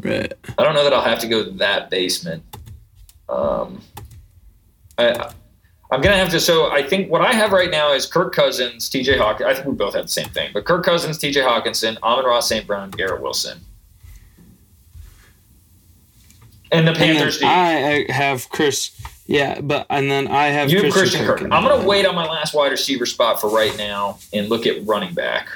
[0.03, 0.33] Right.
[0.57, 2.43] I don't know that I'll have to go that basement.
[3.29, 3.81] Um,
[4.97, 5.31] I,
[5.91, 6.39] I'm gonna have to.
[6.39, 9.17] So I think what I have right now is Kirk Cousins, T.J.
[9.17, 9.47] Hawkins.
[9.47, 11.41] I think we both have the same thing, but Kirk Cousins, T.J.
[11.41, 12.65] Hockenson, Amon Ross, St.
[12.65, 13.59] Brown, Garrett Wilson,
[16.73, 17.37] and the Panthers.
[17.39, 17.45] do.
[17.45, 18.91] I I have Chris.
[19.25, 21.39] Yeah, but and then I have You Christian, Christian Kirk.
[21.39, 21.51] Kirk.
[21.51, 24.85] I'm gonna wait on my last wide receiver spot for right now and look at
[24.85, 25.47] running back,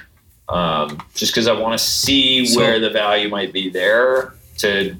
[0.48, 4.96] um, just because I want to see So- where the value might be there to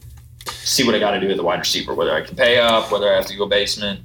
[0.50, 2.92] see what I got to do with the wide receiver, whether I can pay up,
[2.92, 4.02] whether I have to go basement.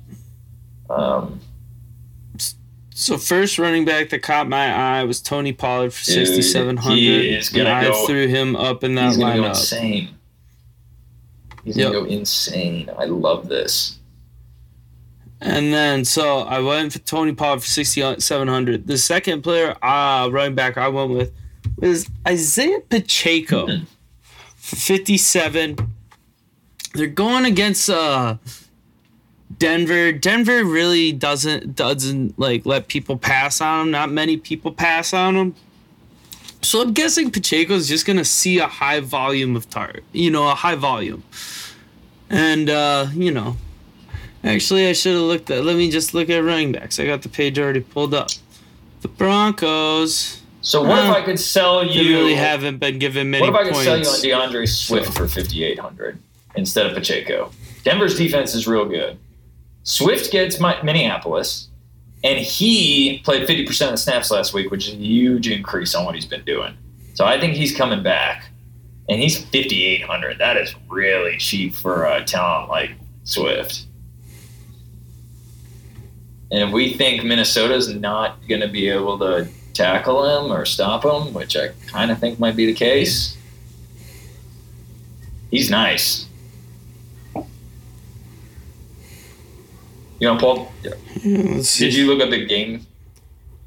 [0.89, 1.41] Um,
[2.95, 6.99] So first running back that caught my eye was Tony Pollard for sixty seven hundred.
[6.99, 9.49] he is gonna I go- threw him up in that gonna go lineup.
[9.51, 10.11] insane.
[11.65, 11.93] He's Yep.
[11.93, 12.91] gonna go insane.
[12.99, 13.99] I love this.
[15.41, 18.87] And then so I went for Tony Pollard for sixty seven hundred.
[18.87, 21.33] The second player, uh, running back I went with
[21.79, 23.87] was Isaiah Pacheco Mhm.
[24.57, 25.77] for fifty seven.
[26.95, 28.37] They're going against uh
[29.59, 30.13] Denver.
[30.13, 33.91] Denver really doesn't doesn't like let people pass on them.
[33.91, 35.55] Not many people pass on them.
[36.65, 40.49] So I'm guessing Pacheco is just gonna see a high volume of tar, you know,
[40.49, 41.25] a high volume,
[42.31, 43.57] and uh, you know,
[44.45, 45.65] actually I should have looked at.
[45.65, 47.01] Let me just look at running backs.
[47.01, 48.29] I got the page already pulled up.
[49.01, 50.41] The Broncos.
[50.61, 52.17] So what if Uh, I could sell you?
[52.17, 54.09] really haven't been given many what if I could points.
[54.21, 56.21] sell you on D'Andre Swift for fifty eight hundred
[56.55, 57.51] instead of Pacheco?
[57.83, 59.19] Denver's defense is real good.
[59.83, 61.67] Swift gets my, Minneapolis,
[62.25, 65.95] and he played fifty percent of the snaps last week, which is a huge increase
[65.95, 66.77] on what he's been doing.
[67.15, 68.49] So I think he's coming back,
[69.09, 70.39] and he's fifty eight hundred.
[70.39, 72.93] That is really cheap for a talent like
[73.25, 73.87] Swift.
[76.51, 81.03] And if we think Minnesota's not going to be able to tackle him or stop
[81.03, 83.39] him, which I kind of think might be the case,
[85.51, 86.27] he's nice.
[87.35, 87.47] You
[90.29, 91.85] know, Paul, Yeah, see.
[91.85, 92.87] did you look up the game?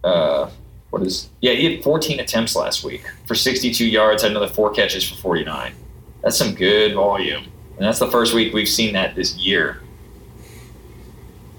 [0.03, 0.49] Uh,
[0.89, 1.29] what is?
[1.41, 5.15] Yeah, he had 14 attempts last week for 62 yards, had another four catches for
[5.15, 5.73] 49.
[6.21, 7.43] That's some good volume,
[7.77, 9.81] and that's the first week we've seen that this year.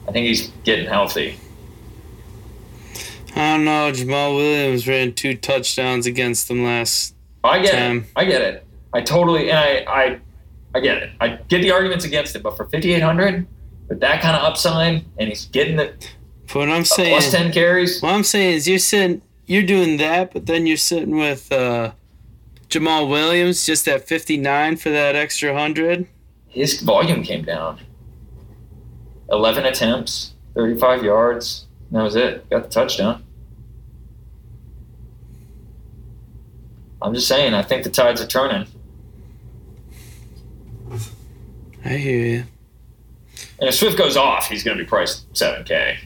[0.08, 1.38] I think he's getting healthy.
[3.34, 3.92] I don't know.
[3.92, 7.14] Jamaal Williams ran two touchdowns against them last.
[7.44, 7.98] I get Time.
[7.98, 8.06] it.
[8.16, 8.66] I get it.
[8.92, 10.20] I totally and I, I
[10.74, 11.10] I get it.
[11.20, 13.46] I get the arguments against it, but for 5800
[13.88, 15.92] with that kind of upside and he's getting the
[16.52, 17.10] What I'm saying.
[17.18, 20.76] plus 10 carries, What I'm saying is you're sitting, you're doing that, but then you're
[20.76, 21.92] sitting with uh,
[22.68, 26.06] Jamaal Williams just at 59 for that extra hundred.
[26.48, 27.80] his volume came down.
[29.30, 31.66] 11 attempts, 35 yards.
[31.90, 32.48] And that was it.
[32.50, 33.22] Got the touchdown.
[37.02, 38.66] I'm just saying, I think the tides are turning.
[41.84, 42.44] I hear you.
[43.58, 45.98] And if Swift goes off, he's going to be priced 7K.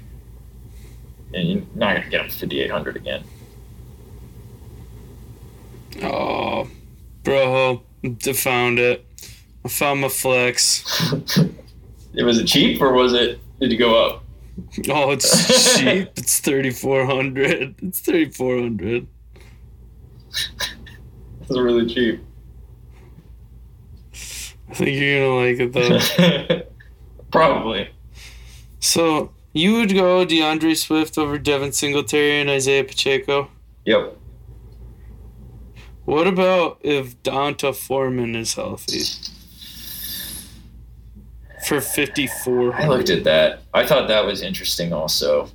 [1.35, 3.25] And you're not going to get him 5,800 again.
[6.03, 6.69] Oh,
[7.25, 9.05] bro, I found it.
[9.65, 10.85] I found my flex.
[12.15, 14.25] it was it cheap or was it did you go up?
[14.89, 16.11] Oh, it's cheap.
[16.17, 17.75] It's 3,400.
[17.83, 19.07] It's 3,400.
[20.31, 22.25] It's really cheap.
[24.71, 26.63] I think you're gonna like it though.
[27.31, 27.91] Probably.
[28.81, 33.51] so you would go D'Andre Swift over Devin Singletary and Isaiah Pacheco.
[33.85, 34.17] Yep.
[36.05, 39.03] What about if D'Onta Foreman is healthy?
[41.65, 42.75] For 54.
[42.75, 43.63] I looked at that.
[43.75, 45.49] I thought that was interesting also.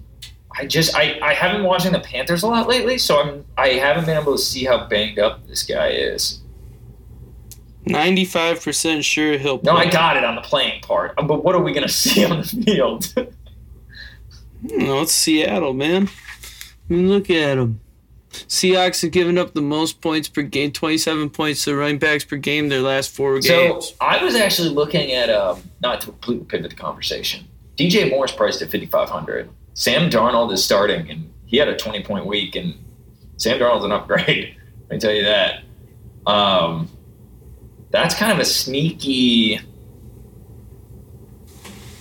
[0.57, 3.69] I just I, I haven't been watching the Panthers a lot lately, so I'm I
[3.69, 6.41] haven't been able to see how banged up this guy is.
[7.87, 11.13] 95% sure he'll No, I got it on the playing part.
[11.17, 13.13] uh, But what are we gonna see on the field?
[14.63, 16.09] No, it's Seattle, man.
[16.89, 17.81] I mean, look at them.
[18.31, 22.35] Seahawks have given up the most points per game, 27 points to running backs per
[22.35, 23.89] game their last four so games.
[23.89, 27.47] So I was actually looking at um not to completely pivot the conversation.
[27.77, 29.49] DJ Moore's priced at fifty five hundred.
[29.73, 32.73] Sam Darnold is starting and he had a twenty point week and
[33.37, 34.55] Sam Darnold's an upgrade.
[34.89, 35.63] Let me tell you that.
[36.27, 36.89] Um,
[37.95, 39.59] that's kind of a sneaky.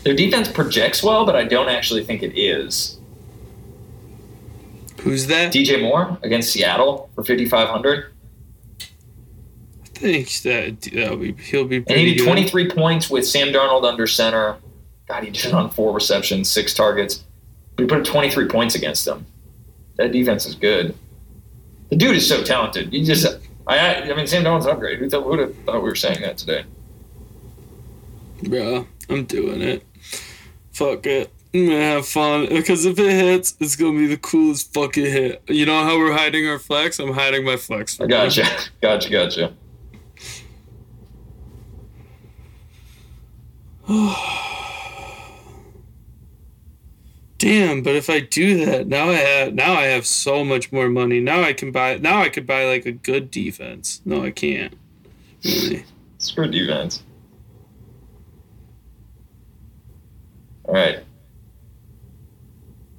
[0.02, 2.98] Their defense projects well, but I don't actually think it is.
[5.02, 5.52] Who's that?
[5.52, 8.06] DJ Moore against Seattle for 5,500.
[8.80, 12.26] I think that uh, that'll be, he'll be And he did good.
[12.26, 14.56] 23 points with Sam Darnold under center.
[15.06, 17.22] God, he did it on four receptions, six targets.
[17.78, 19.26] We put up 23 points against them.
[19.96, 20.96] That defense is good.
[21.90, 22.92] The dude is so talented.
[22.92, 23.26] You just,
[23.66, 24.98] I, I mean, Sam Darnold's an upgrade.
[24.98, 26.64] Who, would have thought we were saying that today?
[28.42, 29.82] Bro, I'm doing it.
[30.72, 31.32] Fuck it.
[31.54, 35.42] I'm gonna have fun because if it hits, it's gonna be the coolest fucking hit.
[35.46, 36.98] You know how we're hiding our flex?
[36.98, 38.00] I'm hiding my flex.
[38.00, 38.44] I gotcha,
[38.82, 39.52] gotcha, gotcha.
[47.38, 50.88] Damn, but if I do that, now I have now I have so much more
[50.88, 51.20] money.
[51.20, 54.00] Now I can buy now I could buy like a good defense.
[54.04, 54.74] No, I can't.
[55.44, 55.84] Really.
[56.18, 57.02] Screw defense.
[60.64, 61.04] All right.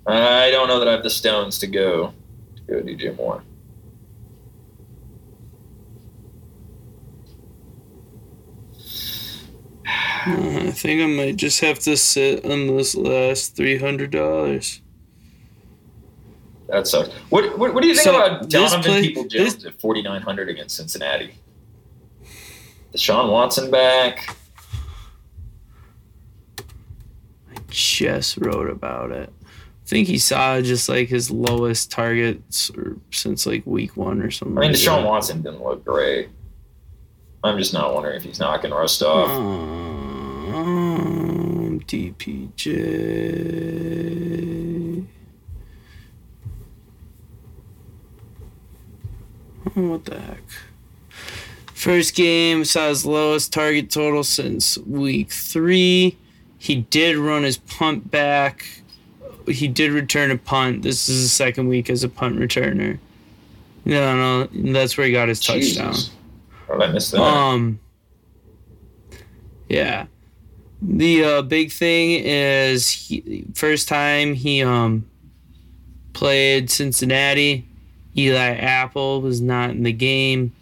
[0.07, 2.13] I don't know that I have the stones to go
[2.55, 3.43] to go DJ Moore.
[10.25, 14.81] I think I might just have to sit on this last three hundred dollars.
[16.67, 17.09] That sucks.
[17.29, 20.21] What what, what do you think So, about Donovan play- People Jones at forty nine
[20.21, 21.35] hundred against Cincinnati?
[22.93, 24.35] Deshaun Watson back.
[26.59, 29.31] I just wrote about it.
[29.43, 34.31] I think he saw just like his lowest targets or, since like week one or
[34.31, 34.57] something.
[34.57, 35.07] I mean, like Deshaun that.
[35.07, 36.29] Watson didn't look great.
[37.43, 39.29] I'm just not wondering if he's not going to rust off.
[40.55, 42.75] Um, DPJ.
[49.75, 50.43] Oh, what the heck?
[51.73, 56.15] First game saw his lowest target total since week three.
[56.57, 58.65] He did run his punt back.
[59.47, 60.83] He did return a punt.
[60.83, 62.97] This is the second week as a punt returner.
[63.83, 65.91] No, no, that's where he got his touchdown.
[65.91, 66.11] Jesus.
[66.71, 67.19] Did I miss that?
[67.19, 67.79] Um.
[69.67, 70.05] Yeah,
[70.81, 75.05] the uh, big thing is he, first time he um
[76.13, 77.67] played Cincinnati.
[78.17, 80.53] Eli Apple was not in the game.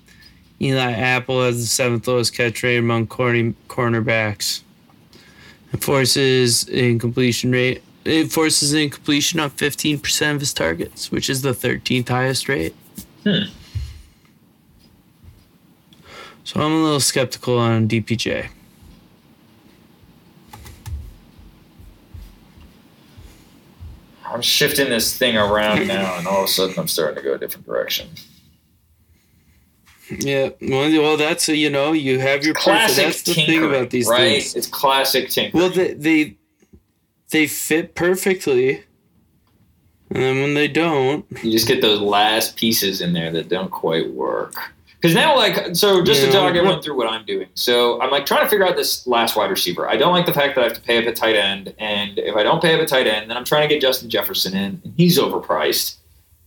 [0.59, 4.61] Eli Apple has the seventh lowest catch rate among corny, cornerbacks.
[5.71, 7.83] It forces incompletion rate.
[8.05, 12.75] It forces incompletion on 15% of his targets, which is the 13th highest rate.
[13.23, 13.43] Hmm.
[16.43, 18.49] So I'm a little skeptical on DPJ.
[24.33, 27.35] I'm shifting this thing around now, and all of a sudden I'm starting to go
[27.35, 28.09] a different direction.
[30.09, 32.55] Yeah, well, that's a, you know you have your.
[32.55, 34.41] Classic That's the thing about these right?
[34.41, 34.55] things.
[34.55, 35.61] It's classic tinkering.
[35.61, 36.37] Well, they, they
[37.29, 38.83] they fit perfectly,
[40.09, 43.71] and then when they don't, you just get those last pieces in there that don't
[43.71, 44.73] quite work.
[45.03, 46.31] Because now, like, so just to Yeah.
[46.31, 47.47] talk everyone through what I'm doing.
[47.55, 49.85] So I'm like trying to figure out this last wide receiver.
[49.89, 52.17] I don't like the fact that I have to pay up at tight end, and
[52.17, 54.53] if I don't pay up at tight end, then I'm trying to get Justin Jefferson
[54.55, 55.95] in, and he's overpriced.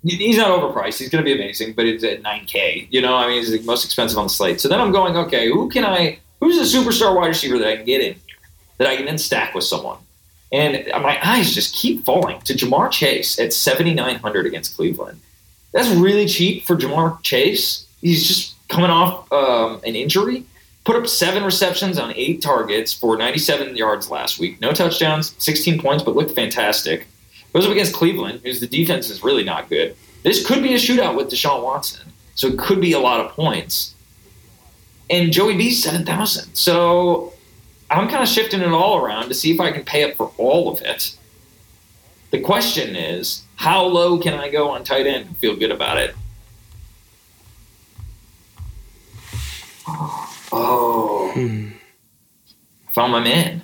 [0.03, 0.99] He's not overpriced.
[0.99, 2.87] He's going to be amazing, but it's at 9K.
[2.91, 4.59] You know, I mean, he's the most expensive on the slate.
[4.59, 6.21] So then I'm going, okay, who can I?
[6.41, 8.23] Who's a superstar wide receiver that I can get in here
[8.79, 9.99] that I can then stack with someone?
[10.53, 15.21] And my eyes just keep falling to Ja'Marr Chase at 7,900 against Cleveland.
[15.73, 17.86] That's really cheap for Ja'Marr Chase.
[18.07, 20.45] He's just coming off um, an injury.
[20.85, 24.61] Put up seven receptions on eight targets for 97 yards last week.
[24.61, 27.09] No touchdowns, 16 points, but looked fantastic.
[27.53, 29.97] Goes up against Cleveland, whose the defense is really not good.
[30.23, 33.33] This could be a shootout with Deshaun Watson, so it could be a lot of
[33.33, 33.97] points.
[35.11, 36.55] And Joey B's 7,000.
[36.55, 37.33] So
[37.91, 40.31] I'm kind of shifting it all around to see if I can pay up for
[40.39, 41.17] all of it.
[42.31, 45.99] The question is, how low can I go on tight end and feel good about
[45.99, 46.15] it?
[49.89, 51.69] Oh, hmm,
[52.91, 53.63] found my man.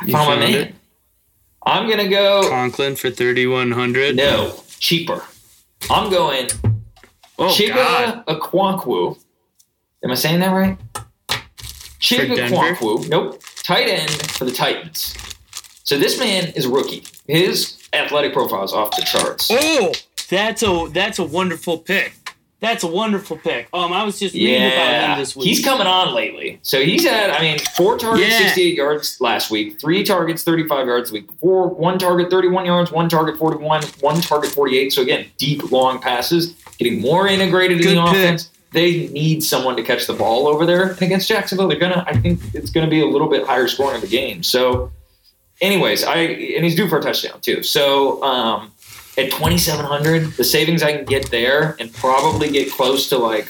[0.00, 0.54] I You found my man.
[0.54, 0.74] it?
[1.64, 4.16] I'm gonna go Conklin for thirty one hundred.
[4.16, 5.22] no cheaper.
[5.90, 6.48] I'm going
[7.38, 7.48] Oh.
[7.48, 8.24] Chiga.
[10.04, 10.76] Am I saying that right?
[12.00, 13.08] Chiga Denver?
[13.08, 13.42] Nope.
[13.62, 15.14] Tight end for the Titans.
[15.84, 17.04] So this man is a rookie.
[17.26, 19.48] His athletic profile is off the charts.
[19.50, 19.92] Oh,
[20.28, 22.14] that's a that's a wonderful pick.
[22.62, 23.68] That's a wonderful pick.
[23.72, 25.48] Um, I was just reading about him this week.
[25.48, 26.60] he's coming on lately.
[26.62, 28.38] So he's had, I mean, four targets, Yeah.
[28.46, 32.92] 68 yards last week, three targets, 35 yards the week before, one target, 31 yards,
[32.92, 34.92] one target, 41, one target, 48.
[34.92, 38.10] So again, deep, long passes, getting more integrated in the pick.
[38.12, 38.50] offense.
[38.70, 40.92] They need someone to catch the ball over there.
[40.92, 42.04] And against Jacksonville, they're gonna.
[42.06, 44.42] I think it's gonna be a little bit higher scoring of the game.
[44.42, 44.90] So,
[45.60, 47.62] anyways, I and he's due for a touchdown too.
[47.62, 48.71] So, um,
[49.18, 53.46] at 2700 the savings i can get there and probably get close to like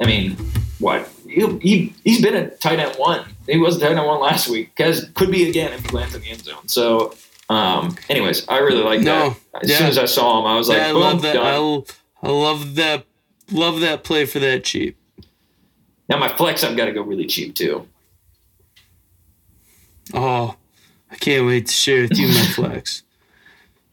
[0.00, 0.36] i mean
[0.80, 4.20] what he, he, he's been a tight end one he was a tight end one
[4.20, 7.14] last week because could be again if he lands in the end zone so
[7.48, 9.78] um anyways i really like No, that as yeah.
[9.78, 11.36] soon as i saw him i was like Yeah, I boom, love that.
[11.36, 11.82] I, done.
[12.22, 13.04] I love that.
[13.52, 14.96] Love that play for that cheap.
[16.08, 17.86] now my flex i've got to go really cheap too
[20.12, 20.56] Oh,
[21.10, 23.03] I can't wait to share with you my flex.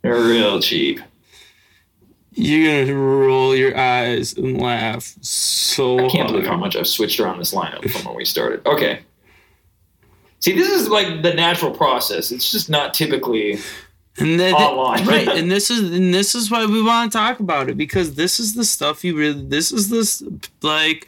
[0.02, 1.00] They're real cheap.
[2.34, 7.20] You're gonna roll your eyes and laugh so i can't believe how much i've switched
[7.20, 8.66] around this lineup from when we started.
[8.66, 9.02] Okay.
[10.40, 12.32] See this is like the natural process.
[12.32, 13.60] It's just not typically
[14.18, 17.78] And right, and this is and this is why we want to talk about it
[17.78, 19.46] because this is the stuff you really.
[19.46, 20.24] This is this
[20.62, 21.08] like,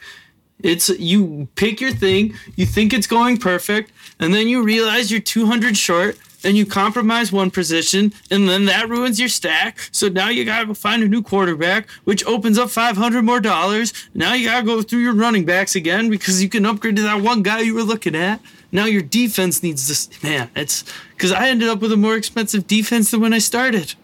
[0.62, 5.20] it's you pick your thing, you think it's going perfect, and then you realize you're
[5.20, 9.78] 200 short, and you compromise one position, and then that ruins your stack.
[9.92, 13.92] So now you gotta go find a new quarterback, which opens up 500 more dollars.
[14.14, 17.20] Now you gotta go through your running backs again because you can upgrade to that
[17.20, 18.40] one guy you were looking at.
[18.72, 20.22] Now your defense needs this.
[20.22, 23.94] Man, it's because I ended up with a more expensive defense than when I started.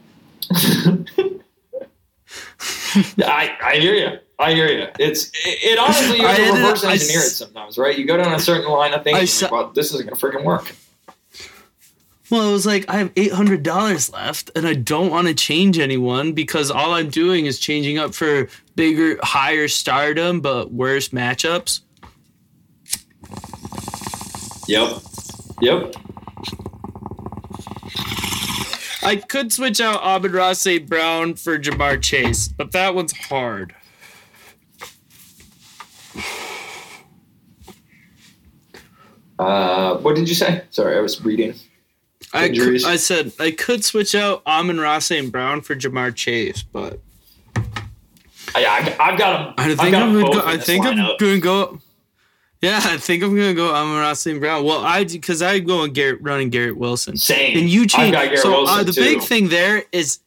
[3.19, 4.19] I, I hear you.
[4.39, 4.87] I hear you.
[4.99, 7.97] It's it, it honestly you have to reverse I engineer it sometimes, right?
[7.97, 10.09] You go down a certain line of things, I and you're like, well, this isn't
[10.09, 10.75] gonna freaking work.
[12.31, 15.35] Well, it was like I have eight hundred dollars left, and I don't want to
[15.35, 21.09] change anyone because all I'm doing is changing up for bigger, higher stardom, but worse
[21.09, 21.81] matchups.
[24.69, 25.03] Yep.
[25.61, 25.95] Yep.
[29.03, 30.89] I could switch out Amon-Ra St.
[30.89, 33.75] Brown for Ja'Marr Chase, but that one's hard.
[39.39, 40.63] Uh, what did you say?
[40.71, 41.55] Sorry, I was reading.
[42.33, 47.01] I, could, I said I could switch out Amon-Ra and Brown for Ja'Marr Chase, but
[48.55, 49.55] I, I, I've got him.
[49.59, 50.41] I think I've got I'm gonna go.
[50.47, 51.79] I this think I'm gonna go.
[52.63, 54.39] Yeah, I think I'm gonna go Amon-Ra St.
[54.39, 54.65] Brown.
[54.65, 57.17] Well, I because I go and Garrett running Garrett Wilson.
[57.17, 57.57] Same.
[57.57, 58.13] And you I've change.
[58.13, 59.01] got Garrett So uh, the too.
[59.03, 60.19] big thing there is,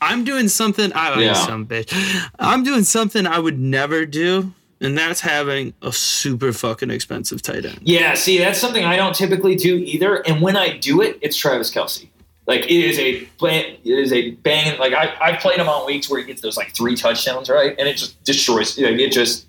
[0.00, 0.92] I'm doing something.
[0.94, 1.32] I like Yeah.
[1.34, 1.92] some bitch.
[2.38, 4.52] I'm doing something I would never do,
[4.82, 7.80] and that's having a super fucking expensive tight end.
[7.82, 10.16] Yeah, see, that's something I don't typically do either.
[10.26, 12.08] And when I do it, it's Travis Kelce.
[12.46, 14.78] Like it is a it is a bang.
[14.78, 17.74] Like I I've played him on weeks where he gets those like three touchdowns, right?
[17.78, 18.76] And it just destroys.
[18.76, 19.46] Like it just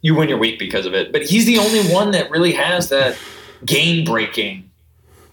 [0.00, 1.10] you win your week because of it.
[1.10, 3.18] But he's the only one that really has that
[3.64, 4.70] game breaking.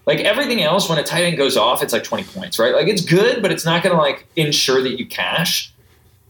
[0.06, 2.74] Like everything else, when a tight end goes off, it's like twenty points, right?
[2.74, 5.72] Like it's good, but it's not going to like ensure that you cash.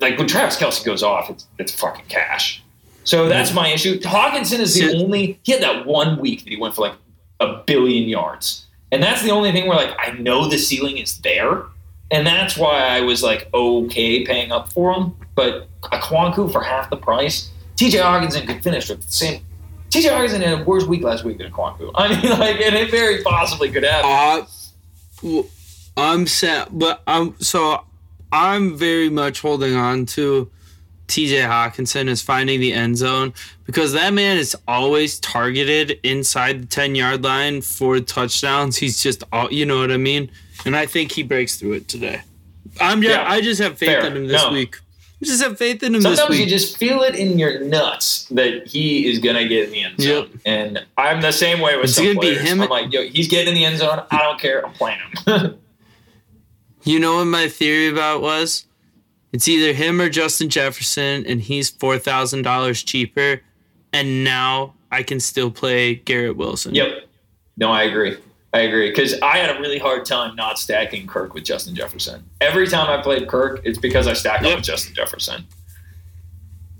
[0.01, 2.62] Like when Travis Kelce goes off, it's it's fucking cash.
[3.05, 4.00] So that's my issue.
[4.00, 5.38] Hockenson is the only.
[5.42, 6.96] He had that one week that he went for like
[7.40, 11.18] a billion yards, and that's the only thing where like I know the ceiling is
[11.18, 11.64] there,
[12.11, 15.14] and that's why I was like okay paying up for him.
[15.34, 17.98] But a Kwanku for half the price, T.J.
[17.98, 19.44] Hockenson could finish with the same.
[19.90, 20.09] T.J.
[20.09, 21.90] Hockenson had a worse week last week than Kwanku.
[21.94, 24.46] I mean, like, and it very possibly could happen.
[25.22, 25.42] Uh,
[25.96, 27.84] I'm sad, but I'm so
[28.32, 30.50] I'm very much holding on to
[31.07, 31.36] T.J.
[31.42, 33.34] Hockenson is finding the end zone
[33.66, 38.76] because that man is always targeted inside the ten yard line for touchdowns.
[38.76, 40.30] He's just all you know what I mean,
[40.64, 42.22] and I think he breaks through it today.
[42.80, 44.07] I'm just, Yeah, I just have faith fair.
[44.07, 44.50] in him this No.
[44.52, 44.76] week.
[45.22, 46.36] I just have faith in him Sometimes this week.
[46.38, 49.82] Sometimes you just feel it in your nuts that he is gonna get in the
[49.84, 50.40] end zone, Yep.
[50.44, 53.28] and I'm the same way with It's some gonna be him- I'm like, yo, he's
[53.28, 54.02] getting in the end zone.
[54.11, 54.66] I don't care.
[54.66, 55.55] I'm playing him.
[56.86, 58.66] You know what my theory about was?
[59.35, 63.41] It's either him or Justin Jefferson, and he's four thousand dollars cheaper,
[63.93, 66.72] and now I can still play Garrett Wilson.
[66.74, 67.09] yep.
[67.57, 68.16] No, I agree.
[68.53, 72.22] I agree because I had a really hard time not stacking Kirk with Justin Jefferson.
[72.41, 74.53] Every time I played Kirk, it's because I stacked Yep.
[74.53, 75.45] up with Justin Jefferson.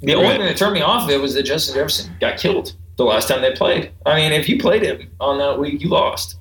[0.03, 2.75] The only thing that turned me off of it was that Justin Jefferson got killed
[2.99, 3.91] the last time they played.
[4.07, 6.37] I mean, if you played him on that week, you lost.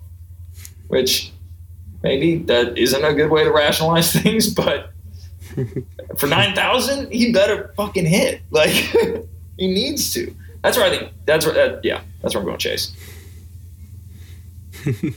[0.90, 1.32] Which
[2.04, 4.92] maybe that isn't a good way to rationalize things, but
[6.18, 8.42] for nine thousand, he better fucking hit.
[8.52, 8.72] Like
[9.58, 10.34] he needs to.
[10.62, 11.12] That's where I think.
[11.26, 11.58] That's where.
[11.58, 12.58] Uh, yeah, that's where I'm going.
[12.58, 12.94] To chase.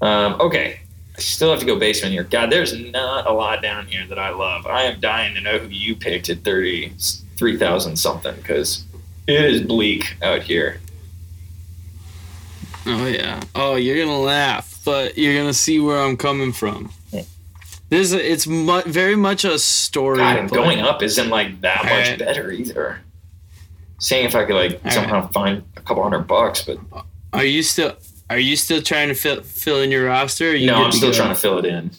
[0.00, 0.80] um, okay,
[1.16, 2.24] I still have to go basement here.
[2.24, 4.66] God, there's not a lot down here that I love.
[4.66, 6.92] I am dying to know who you picked at thirty
[7.36, 8.84] three thousand something because
[9.26, 10.80] it is bleak out here.
[12.86, 13.40] Oh yeah.
[13.54, 16.90] Oh, you're gonna laugh, but you're gonna see where I'm coming from.
[17.90, 20.18] This it's mu- very much a story.
[20.18, 20.56] God, and play.
[20.58, 22.18] going up isn't like that much Alright.
[22.18, 23.00] better either.
[23.98, 24.92] Seeing if I could like Alright.
[24.92, 26.78] somehow find a couple hundred bucks, but
[27.32, 27.96] Are you still?
[28.30, 30.54] Are you still trying to fill fill in your roster?
[30.56, 31.90] You no, I'm still trying to fill it in.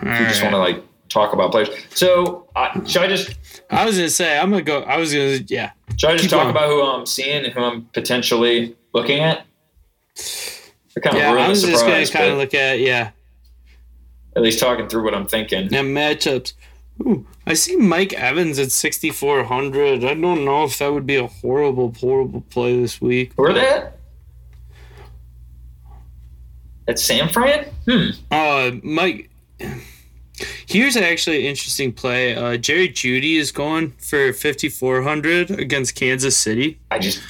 [0.00, 0.52] All You just right.
[0.52, 1.68] want to like talk about players.
[1.90, 3.36] So I, should I just
[3.70, 4.82] I was gonna say I'm gonna go.
[4.82, 5.72] I was gonna yeah.
[5.96, 9.44] should I just Keep talk about who I'm seeing and who I'm potentially looking at?
[10.96, 13.10] I kind of Yeah, I was just gonna kind of look at yeah.
[14.38, 15.66] At least talking through what I'm thinking.
[15.66, 16.52] Now matchups.
[17.00, 20.04] Ooh, I see Mike Evans at 6,400.
[20.04, 23.32] I don't know if that would be a horrible, horrible play this week.
[23.34, 23.98] Where they at?
[26.86, 27.66] At San Fran?
[27.84, 28.10] Hmm.
[28.30, 29.28] Uh, Mike.
[30.68, 32.36] Here's actually an interesting play.
[32.36, 36.78] Uh, Jerry Jeudy is going for 5,400 against Kansas City.
[36.92, 37.20] I just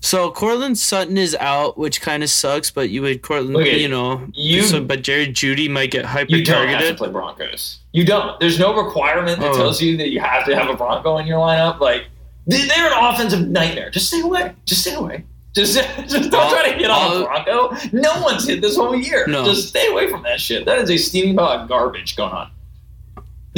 [0.00, 2.70] So Courtland Sutton is out, which kind of sucks.
[2.70, 6.04] But you would Courtland, Look at you know, you- So, but Jerry Jeudy might get
[6.04, 6.96] hyper you don't have to targeted.
[6.98, 7.78] play Broncos.
[7.92, 8.38] You don't.
[8.38, 9.56] There's no requirement that Oh.
[9.56, 11.80] tells you that you have to have a Bronco in your lineup.
[11.80, 12.04] Like
[12.46, 13.90] they- they're an offensive nightmare.
[13.90, 14.52] Just stay away.
[14.66, 15.24] Just stay away.
[15.54, 15.74] Just,
[16.08, 17.74] just don't I'll- try to hit on Bronco.
[17.92, 19.26] No one's hit this whole year.
[19.26, 19.44] No.
[19.44, 20.66] Just stay away from that shit.
[20.66, 22.50] That is a steaming pile of garbage going on.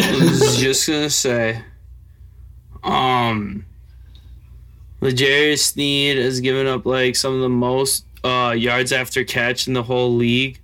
[0.00, 1.60] I was just gonna say,
[2.84, 3.64] um,
[5.00, 9.74] L'Jarius Sneed has given up like some of the most uh, yards after catch in
[9.74, 10.58] the whole league,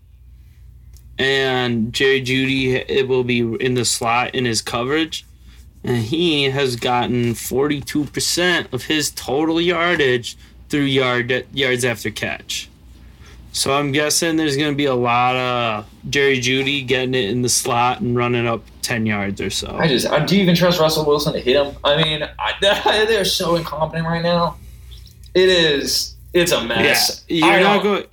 [1.18, 5.24] and Jerry Jeudy it will be in the slot in his coverage,
[5.84, 10.36] and he has gotten forty two percent of his total yardage
[10.68, 12.68] through yard yards after catch.
[13.54, 17.42] So I'm guessing there's going to be a lot of Jerry Jeudy getting it in
[17.42, 19.76] the slot and running up 10 yards or so.
[19.78, 21.76] I just, I, do you even trust Russell Wilson to hit him?
[21.84, 22.54] I mean, I,
[23.08, 24.56] they're so incompetent right now.
[25.34, 27.24] It is, it's a mess.
[27.28, 28.04] Yeah, you're I not going.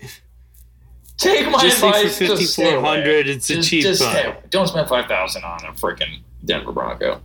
[1.18, 2.40] Take my Just like for advice.
[2.40, 4.04] just 5400 it's a Just- cheap just.
[4.52, 7.20] Don't spend five thousand on a freaking Denver Bronco.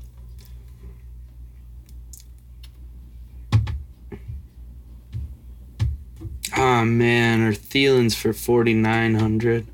[6.57, 9.67] Oh man, or Thielen's for 4900.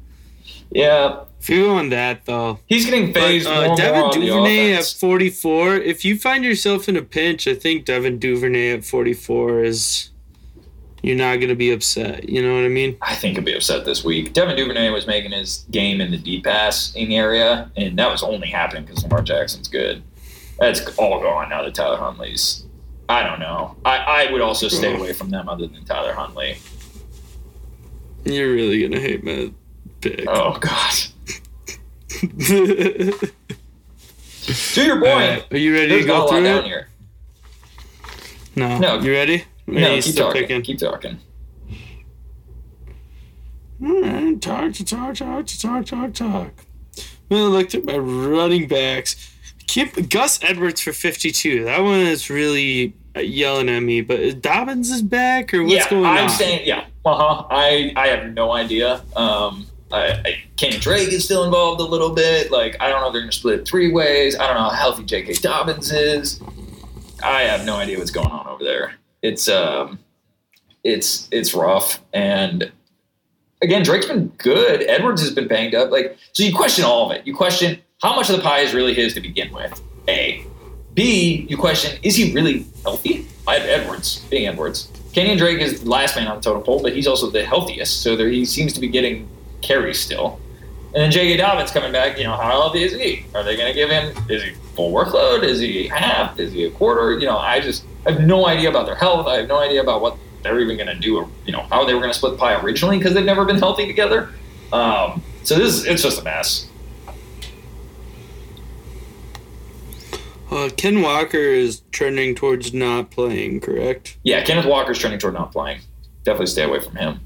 [0.70, 4.20] Yeah, If you're going that though, he's getting phased more uh, and Devin more on
[4.20, 5.74] Duvernay at 44.
[5.76, 10.08] If you find yourself in a pinch, I think Devin Duvernay at 44 is.
[11.04, 12.28] You're not gonna be upset.
[12.28, 12.96] You know what I mean?
[13.02, 14.32] I think he'll be upset this week.
[14.34, 18.46] Devin Duvernay was making his game in the deep passing area, and that was only
[18.46, 20.00] happening because Lamar Jackson's good.
[20.60, 22.64] That's all gone now that Tyler Huntley's.
[23.08, 23.76] I don't know.
[23.84, 25.00] I, I would also stay hmm.
[25.00, 26.56] away from them other than Tyler Huntley.
[28.24, 29.52] You're really gonna hate my
[30.00, 30.24] pick.
[30.28, 30.94] Oh God.
[34.74, 36.44] To your All point, right, Are you ready there's to not a go lot through
[36.44, 36.64] down it?
[36.64, 36.88] here.
[38.56, 38.78] No.
[38.78, 38.98] No.
[38.98, 39.44] You ready?
[39.68, 40.42] Or No, you keep talking.
[40.42, 40.62] picking?
[40.62, 41.20] Keep talking.
[43.82, 46.50] Alright, talk, talk, talk, talk, talk, talk.
[47.28, 49.31] Well, I looked at my running backs.
[49.72, 51.64] Keep Gus Edwards for 52.
[51.64, 54.02] That one is really uh, yelling at me.
[54.02, 56.10] But Dobbins is back, or what's going on?
[56.10, 56.30] yeah, going I'm on?
[56.30, 56.84] saying yeah.
[57.06, 57.46] Uh huh.
[57.48, 59.02] I I have no idea.
[59.16, 62.50] Um, I, I, Kenny Drake is still involved a little bit.
[62.50, 64.36] Like I don't know if they're gonna split it three ways.
[64.36, 65.32] I don't know how healthy J.K.
[65.40, 66.42] Dobbins is.
[67.22, 68.96] I have no idea what's going on over there.
[69.22, 69.98] It's um,
[70.84, 71.98] it's it's rough.
[72.12, 72.70] And
[73.62, 74.82] again, Drake's been good.
[74.82, 75.90] Edwards has been banged up.
[75.90, 77.26] Like so, you question all of it.
[77.26, 79.80] You question how much of the pie is really his to begin with.
[80.08, 80.44] A.
[80.94, 81.46] B.
[81.48, 83.26] You question is he really healthy?
[83.46, 84.88] I have Edwards being Edwards.
[85.12, 88.02] Kenyan Drake is the last man on the totem pole, but he's also the healthiest,
[88.02, 89.28] so there, he seems to be getting
[89.60, 90.40] carries still.
[90.94, 91.36] And then J.K.
[91.36, 93.24] Dobbins coming back, you know, how healthy is he?
[93.34, 95.42] Are they going to give him, is he full workload?
[95.42, 96.38] Is he half?
[96.38, 97.18] Is he a quarter?
[97.18, 99.26] You know, I just I have no idea about their health.
[99.26, 101.84] I have no idea about what they're even going to do, or, you know, how
[101.84, 104.30] they were going to split the pie originally because they've never been healthy together.
[104.72, 106.68] Um, so this is, it's just a mess.
[110.52, 114.18] Uh, Ken Walker is trending towards not playing, correct?
[114.22, 115.80] Yeah, Kenneth Walker's trending toward not playing.
[116.24, 117.20] Definitely stay away from him.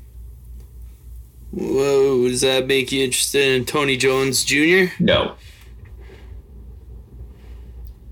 [1.50, 4.92] Whoa, does that make you interested in Tony Jones Jr.?
[5.00, 5.34] No.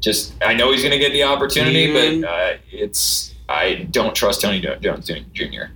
[0.01, 4.17] Just, I know he's going to get the opportunity, Even- but uh, it's, I don't
[4.17, 5.67] trust Tony Jones Jr.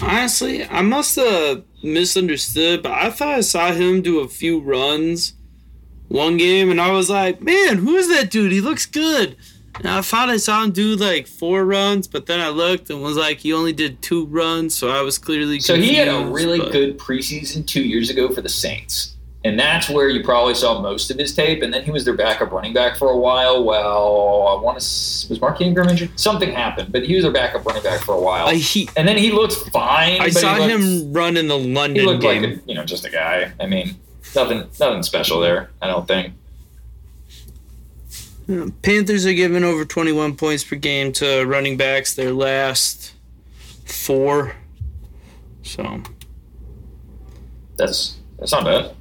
[0.00, 5.34] Honestly, I must have misunderstood, but I thought I saw him do a few runs
[6.10, 8.52] one game, and I was like, man, who is that dude?
[8.52, 9.36] He looks good.
[9.76, 13.00] And I thought I saw him do like four runs, but then I looked and
[13.00, 16.26] was like, he only did two runs, so I was clearly So he had a
[16.26, 19.16] really but- good preseason two years ago for the Saints.
[19.42, 21.62] And that's where you probably saw most of his tape.
[21.62, 23.64] And then he was their backup running back for a while.
[23.64, 25.28] Well, I want to.
[25.30, 26.10] Was Mark Ingram injured?
[26.20, 28.48] Something happened, but he was their backup running back for a while.
[28.48, 30.20] I, he, and then he looked fine.
[30.20, 32.42] I saw looked, him run in the He London looked game.
[32.42, 33.50] like a, you know just a guy.
[33.58, 33.96] I mean,
[34.34, 35.70] nothing nothing special there.
[35.80, 36.34] I don't think.
[38.48, 43.12] Uh, Panthers are giving over 21 points per game to running backs their last
[43.84, 44.56] four.
[45.62, 46.02] So,
[47.76, 48.92] That's that's not bad.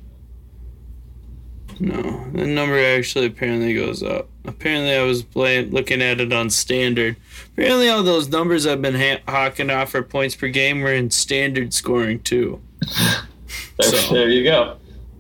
[1.80, 4.28] no, the number actually apparently goes up.
[4.46, 7.16] Apparently, I was playing, looking at it on standard.
[7.54, 11.10] Apparently, all those numbers I've been ha- hawking off for points per game were in
[11.12, 12.62] standard scoring too.
[13.80, 14.78] There, So- there you go.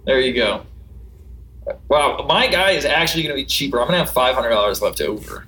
[0.10, 0.66] There you go.
[1.88, 3.80] Wow, my guy is actually going to be cheaper.
[3.80, 5.45] I'm going to have five hundred dollars left over.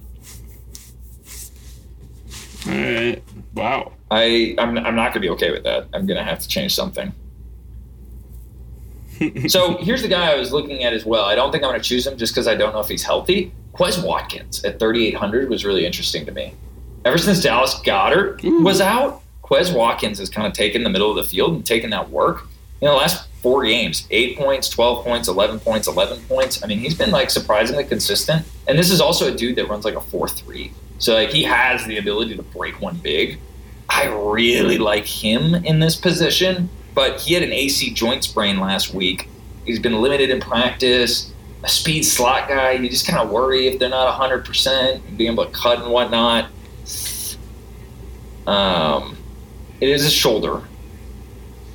[2.68, 3.24] All right.
[3.56, 3.94] Wow.
[4.12, 5.88] I I'm, I'm not going to be okay with that.
[5.96, 7.12] I'm going to have to change something.
[9.48, 11.26] So here's the guy I was looking at as well.
[11.26, 13.04] I don't think I'm going to choose him just because I don't know if he's
[13.04, 13.52] healthy.
[13.74, 16.56] Quez Watkins at 3,800 was really interesting to me.
[17.06, 18.64] Ever since Dallas Goedert Ooh.
[18.64, 21.92] was out, Quez Watkins has kind of taken the middle of the field and taken
[21.92, 22.48] that work.
[22.82, 26.64] You know, the last four games, eight points, 12 points, 11 points, 11 points.
[26.64, 28.46] I mean, he's been like surprisingly consistent.
[28.68, 30.72] And this is also a dude that runs like a 4 3.
[31.00, 33.40] So, like, he has the ability to break one big.
[33.90, 38.94] I really like him in this position, but he had an AC joint sprain last
[38.94, 39.28] week.
[39.66, 41.34] He's been limited in practice.
[41.64, 45.34] A speed slot guy, you just kind of worry if they're not 100% and being
[45.34, 46.50] able to cut and whatnot.
[48.48, 49.18] Um,
[49.80, 50.62] it is his shoulder,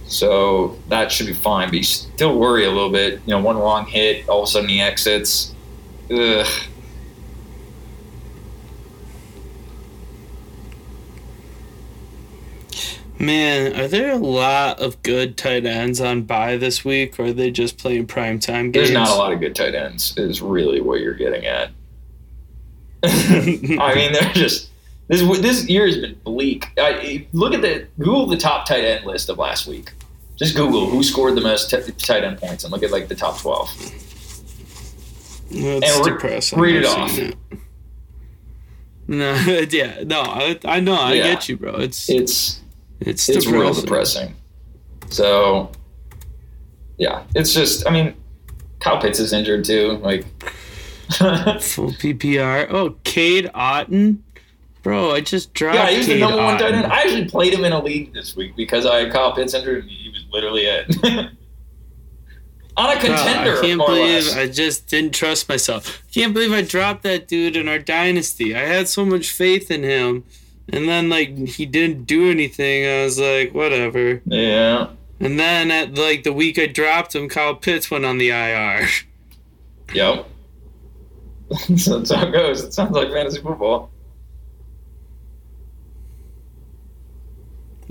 [0.07, 1.69] so that should be fine.
[1.69, 3.21] But you still worry a little bit.
[3.27, 5.55] You know, one wrong hit, all of a sudden he exits.
[6.11, 6.47] Ugh.
[13.19, 17.33] Man, are there a lot of good tight ends on bye this week, or are
[17.33, 18.75] they just playing primetime games?
[18.75, 20.17] There's not a lot of good tight ends.
[20.19, 21.71] Is really what you're getting at.
[23.03, 24.69] I mean, they're just
[25.09, 26.67] this this year has been bleak.
[26.79, 29.93] I, look at the Google the top tight end list of last week.
[30.37, 33.15] Just Google who scored the most t- tight end points and look at like the
[33.15, 33.71] top twelve.
[35.51, 36.59] That's And re- depressing.
[36.59, 37.17] read it off.
[37.19, 37.37] it.
[39.09, 39.35] No,
[39.71, 41.23] yeah, no, I, I know, I Yeah.
[41.35, 41.77] get you, bro.
[41.77, 42.61] It's It's
[43.01, 43.53] it's it's depressing.
[43.61, 44.35] real depressing.
[45.09, 45.71] So,
[46.99, 47.87] yeah, it's just.
[47.87, 48.15] I mean,
[48.81, 49.93] Kyle Pitts is injured too.
[50.03, 50.25] Like,
[51.13, 52.67] Full PPR.
[52.71, 54.19] Oh, Cade Otton,
[54.87, 55.11] bro.
[55.11, 55.75] I just dropped.
[55.79, 56.87] yeah, he was the number one tight end.
[56.87, 59.83] I actually played him in a league this week because I had Kyle Pitts injured.
[59.83, 60.97] and He was literally it.
[62.79, 64.37] On a Bro, contender, I can't believe.
[64.37, 66.05] I just didn't trust myself.
[66.09, 68.55] I Can't believe I dropped that dude in our dynasty.
[68.55, 70.25] I had so much faith in him,
[70.69, 72.87] and then like he didn't do anything.
[72.87, 74.21] I was like, whatever.
[74.27, 74.91] Yeah.
[75.19, 78.87] And then at like the week I dropped him, Kyle Pitts went on the IR.
[79.95, 80.27] Yep.
[81.77, 82.63] so that's how it goes.
[82.63, 83.91] It sounds like fantasy football.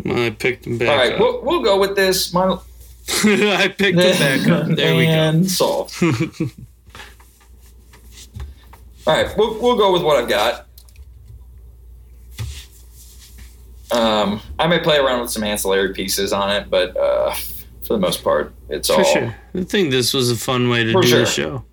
[0.05, 1.19] I picked him back All right, up.
[1.19, 2.33] we'll, we'll go with this.
[2.33, 2.43] My,
[3.23, 4.67] I picked him back up.
[4.75, 5.11] There we go.
[5.11, 5.95] and solved.
[9.07, 10.67] All right, we'll, we'll go with what I've got.
[13.91, 17.33] Um, I may play around with some ancillary pieces on it, but uh,
[17.83, 19.35] for the most part, it's For all sure.
[19.53, 21.19] I think this was a fun way to For do sure.
[21.19, 21.63] the show.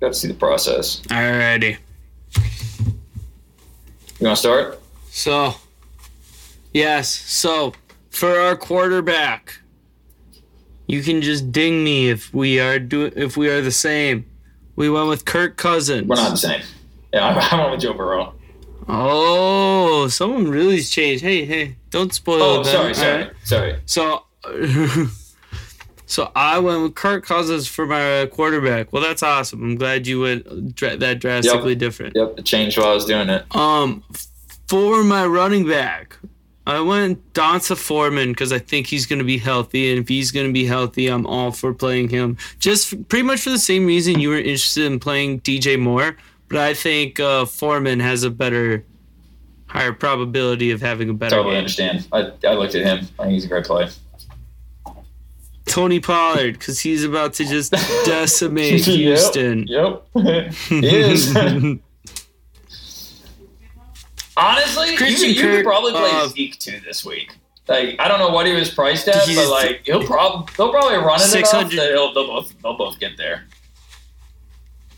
[0.00, 1.00] got to see the process.
[1.08, 1.78] Alrighty.
[4.20, 4.80] You want to start?
[5.10, 5.54] So,
[6.74, 7.08] yes.
[7.08, 7.72] So,
[8.10, 9.58] for our quarterback,
[10.86, 14.26] you can just ding me if we are do if we are the same.
[14.76, 16.06] We went with Kirk Cousins.
[16.08, 16.62] We're not the same.
[17.12, 18.34] Yeah, I, I went with Joe Burrow.
[18.88, 21.22] Oh, someone really's changed.
[21.24, 22.64] Hey, hey, don't spoil Oh, them.
[22.72, 23.32] sorry, sorry, alright?
[23.44, 23.76] sorry.
[23.86, 24.24] So,
[26.06, 28.92] so I went with Kirk Cousins for my quarterback.
[28.92, 29.62] Well, that's awesome.
[29.62, 32.14] I'm glad you went dra- that drastically different.
[32.14, 33.44] Yep, it changed while I was doing it.
[33.56, 34.04] Um,
[34.68, 36.18] for my running back,
[36.66, 40.30] I went D'Onta Foreman because I think he's going to be healthy, and if he's
[40.32, 42.38] going to be healthy, I'm all for playing him.
[42.58, 46.16] Just f- pretty much for the same reason you were interested in playing DJ Moore,
[46.48, 48.82] but I think uh, Foreman has a better,
[49.66, 51.58] higher probability of having a better Totally game.
[51.58, 52.08] understand.
[52.12, 53.08] I, I looked at him.
[53.18, 53.88] I think he's a great play.
[55.66, 57.72] Tony Pollard because he's about to just
[58.04, 59.66] decimate Houston.
[59.66, 60.06] Yep.
[60.14, 60.52] yep.
[60.68, 61.34] he is.
[64.36, 67.36] Honestly, you, you could probably play uh, Zeke too this week.
[67.68, 70.96] Like I don't know what he was priced at, but like he'll probably they'll probably
[70.96, 73.44] run it enough 600 that he'll, they'll both they'll both get there.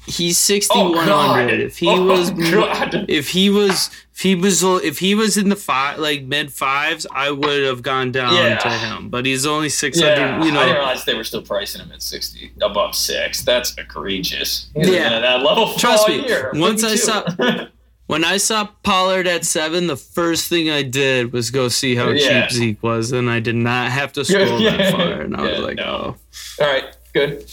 [0.09, 1.51] He's Oh sixty-one God!
[1.51, 3.07] If he oh, was, God.
[3.09, 7.09] if he was, if he was, if he was in the five, like mid fives,
[7.11, 8.57] I would have gone down Yeah.
[8.59, 9.09] to him.
[9.09, 10.14] But he's only six hundred.
[10.18, 10.45] yeah, hundred.
[10.45, 13.43] You I didn't know, realize they were still pricing him at sixty above six.
[13.43, 14.70] That's egregious.
[14.76, 15.18] He's Yeah.
[15.18, 16.53] that level Trust me, year.
[16.55, 16.97] once I 52.
[17.05, 17.66] saw-
[18.07, 22.11] when I saw Pollard at seven, the first thing I did was go see how
[22.11, 22.47] Yeah.
[22.47, 24.77] cheap Zeke was, and I did not have to scroll Yeah.
[24.77, 25.21] that far.
[25.23, 26.17] And I was like, no.
[26.61, 27.45] all right, good.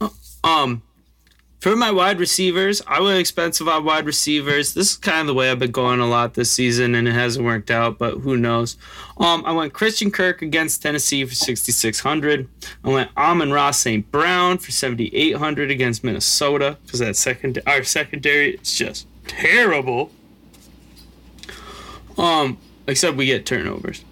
[0.00, 0.12] oh.
[0.44, 0.82] Um,
[1.60, 4.72] for my wide receivers, I went expensive on wide receivers.
[4.72, 7.12] This is kind of the way I've been going a lot this season, and it
[7.12, 8.78] hasn't worked out, but who knows?
[9.18, 12.48] Um, I went Christian Kirk against Tennessee for 6,600.
[12.82, 14.10] I went Amon-Ra St.
[14.10, 20.10] Brown for 7,800 against Minnesota because that second our secondary is just terrible.
[22.18, 24.04] Um, except we get turnovers.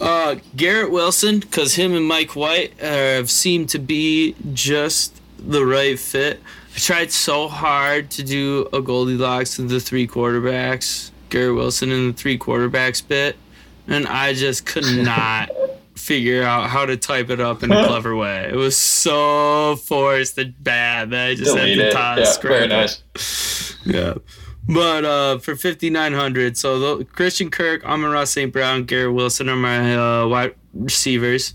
[0.00, 5.64] Uh, Garrett Wilson, because him and Mike White uh, have seemed to be just the
[5.64, 6.40] right fit.
[6.74, 12.14] I tried so hard to do a Goldilocks of the three quarterbacks, Garrett Wilson and
[12.14, 13.36] the three quarterbacks bit,
[13.88, 15.50] and I just could not
[15.96, 18.48] figure out how to type it up in a clever way.
[18.52, 21.90] It was so forced and bad that I just Delete had it.
[21.90, 22.68] to toss Yeah, very it.
[22.68, 23.76] nice.
[23.84, 24.14] Yeah.
[24.68, 28.52] But uh, for 5,900, so the, Christian Kirk, Amon-Ra St.
[28.52, 31.54] Brown, Garrett Wilson are my uh, wide receivers.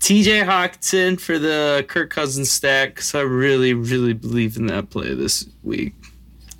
[0.00, 5.14] TJ Hockenson for the Kirk Cousins stack because I really, really believe in that play
[5.14, 5.94] this week.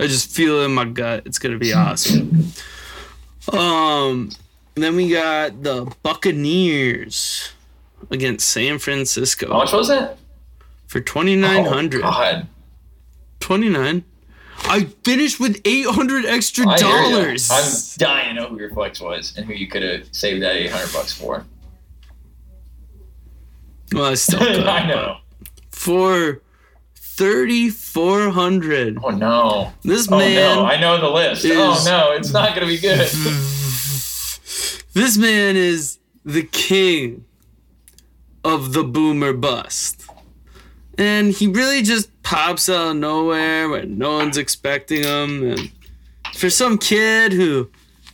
[0.00, 1.24] I just feel it in my gut.
[1.26, 2.52] It's going to be awesome.
[3.52, 4.30] um,
[4.76, 7.52] then we got the Buccaneers
[8.10, 10.16] against San Francisco How much was it?
[10.86, 11.98] for 2,900.
[11.98, 12.46] Oh, God.
[13.40, 14.04] 29.
[14.66, 17.50] I finished with 800 extra I dollars.
[17.50, 20.56] I'm dying to know who your flex was and who you could have saved that
[20.56, 21.44] 800 bucks for.
[23.92, 25.18] Well, I still could, I know.
[25.70, 26.40] For
[26.94, 29.72] 3400 Oh no.
[29.82, 30.64] This Oh man no.
[30.64, 31.44] I know the list.
[31.46, 33.08] Oh, is- Oh no, it's not gonna be good.
[34.94, 37.24] This man is the king
[38.44, 40.03] of the boomer bust.
[40.98, 45.50] And he really just pops out of nowhere when no one's expecting him.
[45.50, 45.72] And
[46.34, 47.70] for some kid who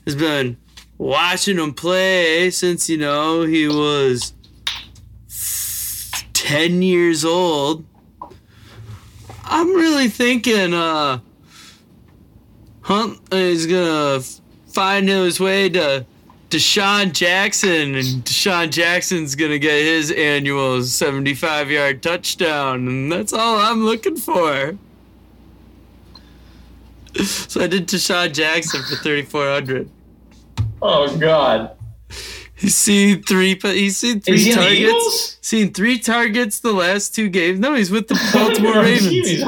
[0.07, 0.57] has been
[0.99, 4.33] watching him play since, you know, he was
[6.33, 7.85] 10 years old,
[9.45, 11.21] I'm really thinking uh,
[12.83, 14.25] Hunt is to
[14.69, 16.07] find his way to
[16.51, 23.59] DeSean Jackson, and DeSean Jackson's gonna get his annual 75 yard touchdown, and that's all
[23.59, 24.77] I'm looking for.
[27.25, 29.89] So I did DeSean Jackson for 3,400.
[30.83, 31.73] Oh God.
[32.55, 33.59] He's seen three.
[33.63, 35.39] He's seen three he targets.
[35.41, 37.59] Seen three targets the last two games.
[37.59, 39.45] No, he's with the Baltimore Ravens.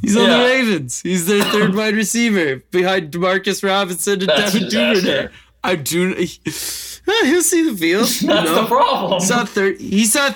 [0.00, 0.30] He's on?
[0.30, 1.00] On the Ravens.
[1.02, 5.28] He's their third wide receiver behind Demarcus Robinson and That's Devin Duvernay.
[5.64, 6.14] I do.
[6.14, 8.06] He'll see the field.
[8.06, 9.20] That's the problem.
[9.20, 10.34] He saw thir- he saw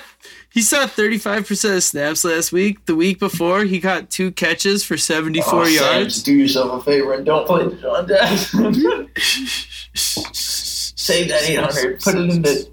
[0.49, 2.85] he saw 35% of snaps last week.
[2.85, 6.13] The week before, he got two catches for 74 Oh, Sam, yards.
[6.15, 9.09] just do yourself a favor and don't play DeSean Jackson.
[9.95, 11.99] Save that eight hundred.
[12.01, 12.67] Put it into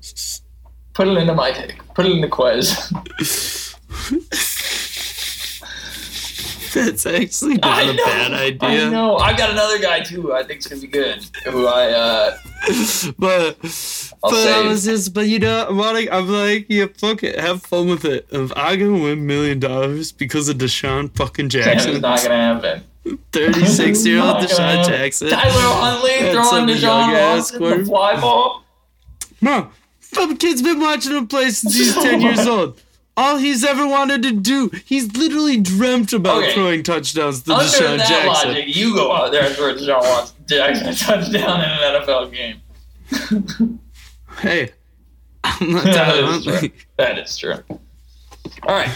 [0.92, 1.80] put it into my pick.
[1.94, 3.76] Put it into Quez.
[6.74, 8.04] That's actually not I a know.
[8.04, 8.90] bad I idea.
[8.90, 9.16] know.
[9.16, 10.32] I've got another guy too.
[10.32, 11.24] I think's gonna be good.
[11.46, 12.36] Who I uh
[13.18, 13.56] But
[14.22, 14.66] I'll but I save.
[14.66, 18.04] was just but you know I'm like I'm like yeah fuck it have fun with
[18.04, 18.26] it.
[18.30, 22.82] If I can win million dollars because of DeSean fucking Jackson, it's not gonna happen.
[23.32, 24.86] 36 year old DeSean.
[24.86, 25.30] Jackson.
[25.30, 28.64] Tyler Huntley throwing Deshaun Watson the fly ball.
[29.40, 32.80] Mom, fucking kid's been watching him play since he's 10 years old.
[33.16, 36.54] All he's ever wanted to do, he's literally dreamt about Okay.
[36.54, 38.48] throwing touchdowns to Under DeSean that Jackson.
[38.50, 43.78] logic, you go out there and throw DeSean Jackson a touchdown in an NFL game.
[44.38, 44.70] Hey,
[45.44, 46.70] I'm not that, is true.
[46.96, 47.54] That is true.
[48.62, 48.90] All right.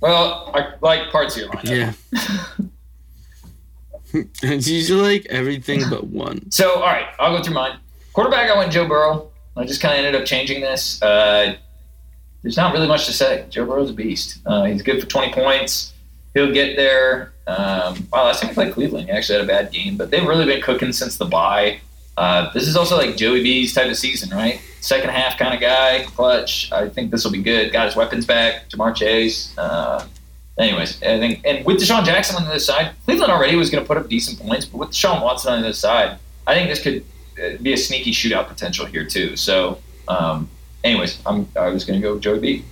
[0.00, 1.96] Well, I like parts of your lineup.
[2.14, 2.62] Yeah.
[4.42, 6.50] It's usually like everything but one.
[6.50, 7.78] So, all right, I'll go through mine.
[8.12, 9.31] Quarterback, I went Joe Burrow.
[9.56, 11.00] I just kind of ended up changing this.
[11.02, 11.56] Uh,
[12.42, 13.46] there's not really much to say.
[13.50, 14.40] Joe Burrow's a beast.
[14.46, 15.92] Uh, he's good for 20 points.
[16.34, 17.32] He'll get there.
[17.46, 20.26] Um, wow, last time he played Cleveland, he actually had a bad game, but they've
[20.26, 21.80] really been cooking since the bye.
[22.16, 24.60] Uh, this is also like Joey B's type of season, right?
[24.80, 26.70] Second half kind of guy, clutch.
[26.72, 27.72] I think this will be good.
[27.72, 28.68] Got his weapons back.
[28.68, 29.56] Ja'Marr Chase.
[29.56, 30.06] Uh,
[30.58, 33.82] anyways, I think, and with Deshaun Jackson on the other side, Cleveland already was going
[33.82, 36.68] to put up decent points, but with Deshaun Watson on the other side, I think
[36.68, 37.04] this could
[37.60, 39.36] be a sneaky shootout potential here too.
[39.36, 39.78] So,
[40.08, 40.48] um,
[40.84, 42.64] anyways, I'm I was going to go Joey B.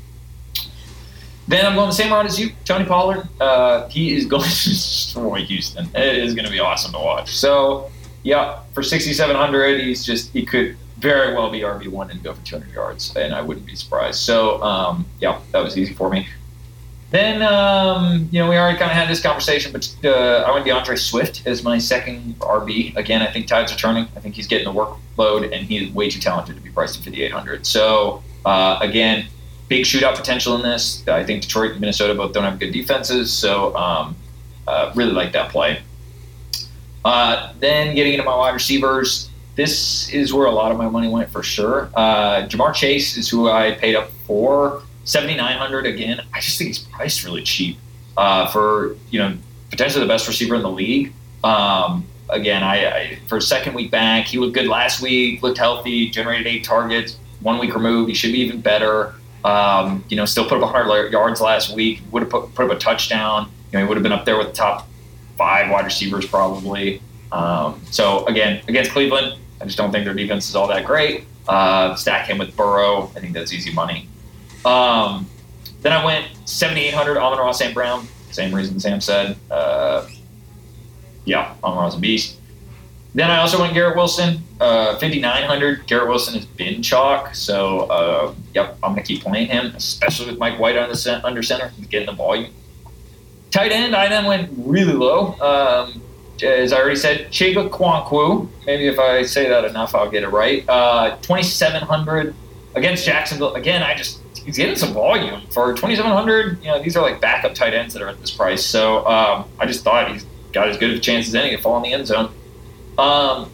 [1.49, 3.27] Then I'm going the same route as you, Tony Pollard.
[3.41, 5.89] Uh, he is going to destroy Houston.
[5.95, 7.35] It is going to be awesome to watch.
[7.37, 7.91] So,
[8.23, 12.45] yeah, for 6,700, he's just he could very well be RB one and go for
[12.45, 14.21] 200 yards, and I wouldn't be surprised.
[14.21, 16.29] So, um, yeah, that was easy for me.
[17.11, 20.65] Then, um, you know, we already kind of had this conversation, but uh, I went
[20.65, 22.95] D'Andre Swift as my second RB.
[22.97, 24.05] Again, I think tides are turning.
[24.15, 27.05] I think he's getting the workload, and he's way too talented to be priced at
[27.05, 27.67] 5,800.
[27.67, 29.27] So, uh, again,
[29.69, 31.07] big shootout potential in this.
[31.09, 34.17] I think Detroit and Minnesota both don't have good defenses, so um,
[34.69, 35.81] uh, really like that play.
[37.05, 41.09] Uh, then getting into my wide receivers, this is where a lot of my money
[41.09, 41.91] went for sure.
[41.95, 44.83] Uh, Ja'Marr Chase is who I paid up for.
[45.11, 46.23] 7900 again.
[46.33, 47.79] I just think he's priced really cheap
[48.17, 49.37] uh, for you know
[49.71, 51.13] potentially the best receiver in the league.
[51.43, 55.59] Um, again, I, I for a second week back, he looked good last week, looked
[55.59, 57.17] healthy, generated eight targets.
[57.41, 59.15] One week removed, he should be even better.
[59.45, 62.03] Um, you know, still put up 100 yards last week.
[62.13, 63.51] Would have put, put up a touchdown.
[63.73, 64.87] You know, he would have been up there with the top
[65.39, 67.01] five wide receivers probably.
[67.33, 71.25] Um, so again, against Cleveland, I just don't think their defense is all that great.
[71.49, 73.11] Uh, stack him with Burrow.
[73.17, 74.10] I think that's easy money.
[74.65, 75.29] Um,
[75.83, 77.75] then I went 7,800 Amon-Ra St.
[77.75, 78.07] Brown.
[78.31, 79.37] Same reason Sam said.
[79.51, 80.07] Uh,
[81.25, 82.37] yeah, Amon-Ra's a beast.
[83.15, 85.87] Then I also went Garrett Wilson, uh, 5,900.
[85.87, 90.27] Garrett Wilson has been chalk, so uh, yep, I'm going to keep playing him, especially
[90.31, 92.53] with Mike White on the cent- under center, getting the volume.
[93.51, 95.35] Tight end, I then went really low.
[95.41, 96.01] Um,
[96.41, 98.49] as I already said, Chiga Kwankwu.
[98.65, 100.67] Maybe if I say that enough, I'll get it right.
[100.69, 102.35] Uh, 2,700
[102.77, 103.55] against Jacksonville.
[103.55, 106.63] Again, I just he's getting some volume for 2,700.
[106.63, 108.65] You know, these are like backup tight ends that are at this price.
[108.65, 111.63] So um, I just thought he's got as good of a chance as any to
[111.63, 112.33] fall in the end zone.
[112.99, 113.51] Um,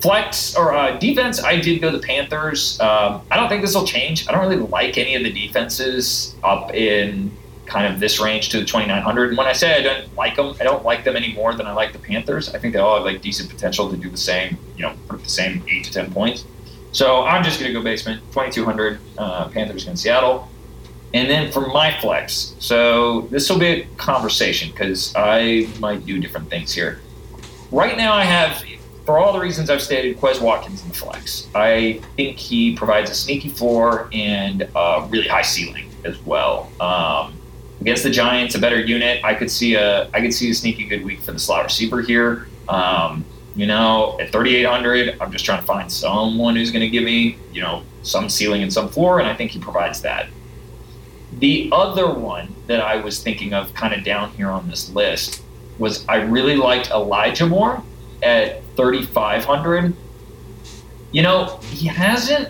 [0.00, 2.80] flex or uh, defense, I did go the Panthers.
[2.80, 4.28] Um, I don't think this will change.
[4.28, 7.30] I don't really like any of the defenses up in
[7.66, 9.28] kind of this range to the 2900.
[9.30, 11.66] And when I say I don't like them, I don't like them any more than
[11.66, 12.52] I like the Panthers.
[12.54, 15.28] I think they all have like decent potential to do the same, you know, the
[15.28, 16.44] same eight to 10 points.
[16.92, 20.48] So I'm just going to go basement 2200 uh, Panthers against Seattle.
[21.14, 26.18] And then for my flex, so this will be a conversation because I might do
[26.18, 27.00] different things here.
[27.70, 28.64] Right now, I have,
[29.04, 31.48] for all the reasons I've stated, Quez Watkins in the flex.
[31.54, 36.70] I think he provides a sneaky floor and a really high ceiling as well.
[36.80, 37.34] Um,
[37.82, 39.22] against the Giants, a better unit.
[39.24, 42.00] I could see a I could see a sneaky good week for the slot receiver
[42.00, 42.46] here.
[42.68, 43.24] Um,
[43.54, 47.36] you know, at 3,800, I'm just trying to find someone who's going to give me,
[47.52, 50.28] you know, some ceiling and some floor, and I think he provides that.
[51.38, 55.42] The other one that I was thinking of kind of down here on this list
[55.78, 57.82] was I really liked Elijah Moore
[58.22, 59.94] at 3,500.
[61.10, 62.48] You know, he hasn't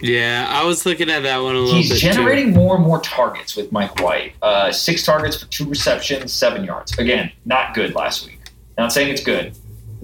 [0.00, 3.00] Yeah, I was looking at that one a little He's bit generating more and more
[3.00, 4.34] targets with Mike White.
[4.42, 6.98] Uh, six targets for two receptions, seven yards.
[6.98, 8.40] Again, not good last week.
[8.78, 9.54] Not saying it's good.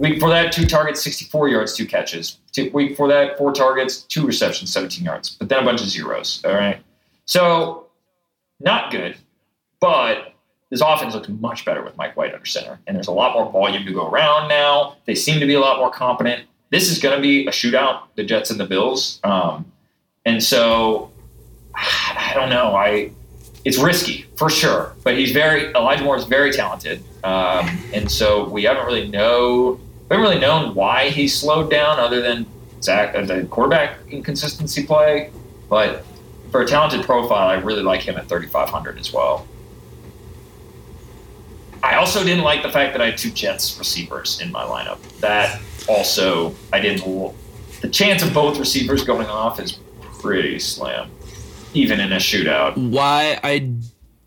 [0.03, 2.39] Week before that, two targets, 64 yards, two catches.
[2.73, 5.31] Week before that, four targets, two receptions, 17 yards.
[5.31, 6.43] But then a bunch of zeros.
[6.45, 6.81] All right.
[7.27, 7.87] So,
[8.59, 9.17] not good.
[9.79, 10.35] But
[10.71, 12.81] this offense looks much better with Mike White under center.
[12.89, 14.97] And there's a lot more volume to go around now.
[15.05, 16.47] They seem to be a lot more competent.
[16.71, 19.21] This is going to be a shootout, the Jets and the Bills.
[19.23, 19.71] Um,
[20.25, 21.13] and so
[21.77, 22.75] I don't know.
[22.75, 23.13] I
[23.65, 28.49] it's risky for sure, but he's very Elijah Moore is very talented, um, and so
[28.49, 29.79] we haven't really know
[30.13, 32.45] we haven't really known why he slowed down, other than
[32.83, 35.31] Zach uh, the quarterback inconsistency play.
[35.71, 36.05] But
[36.51, 39.47] for a talented profile, I really like him at 3,500 as well.
[41.83, 44.99] I also didn't like the fact that I had two Jets receivers in my lineup.
[45.21, 45.59] That
[45.89, 47.35] also I didn't.
[47.81, 49.79] The chance of both receivers going off is
[50.21, 51.11] pretty slim,
[51.73, 52.77] even in a shootout.
[52.77, 53.73] Why I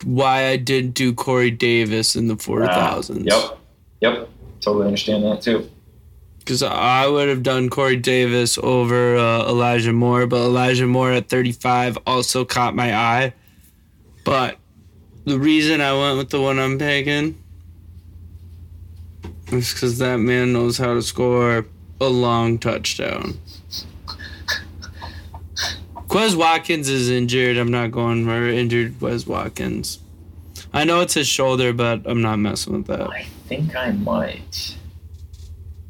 [0.04, 3.60] why I didn't do Corey Davis in the four Uh, yep,
[4.02, 4.30] yep,
[4.62, 5.70] totally understand that too.
[6.46, 11.28] Because I would have done Corey Davis over uh, Elijah Moore, but Elijah Moore at
[11.28, 13.34] 35 also caught my eye.
[14.24, 14.60] But
[15.24, 17.42] the reason I went with the one I'm picking
[19.48, 21.66] is because that man knows how to score
[22.00, 23.40] a long touchdown.
[26.08, 27.58] Quez Watkins is injured.
[27.58, 30.00] I'm not going for injured Quez Watkins.
[30.72, 33.10] I know it's his shoulder, but I'm not messing with that.
[33.10, 34.75] I think I might.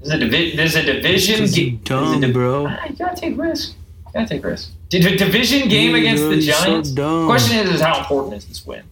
[0.06, 1.45] There's a, divi- there's a division.
[1.47, 2.68] Ga- dumb, div- bro.
[2.70, 3.74] Ah, you gotta take risk.
[4.08, 4.72] You gotta take risk.
[4.89, 6.91] Did a division game against the so Giants?
[6.91, 7.26] dumb.
[7.26, 8.84] Question is, is how important is this win?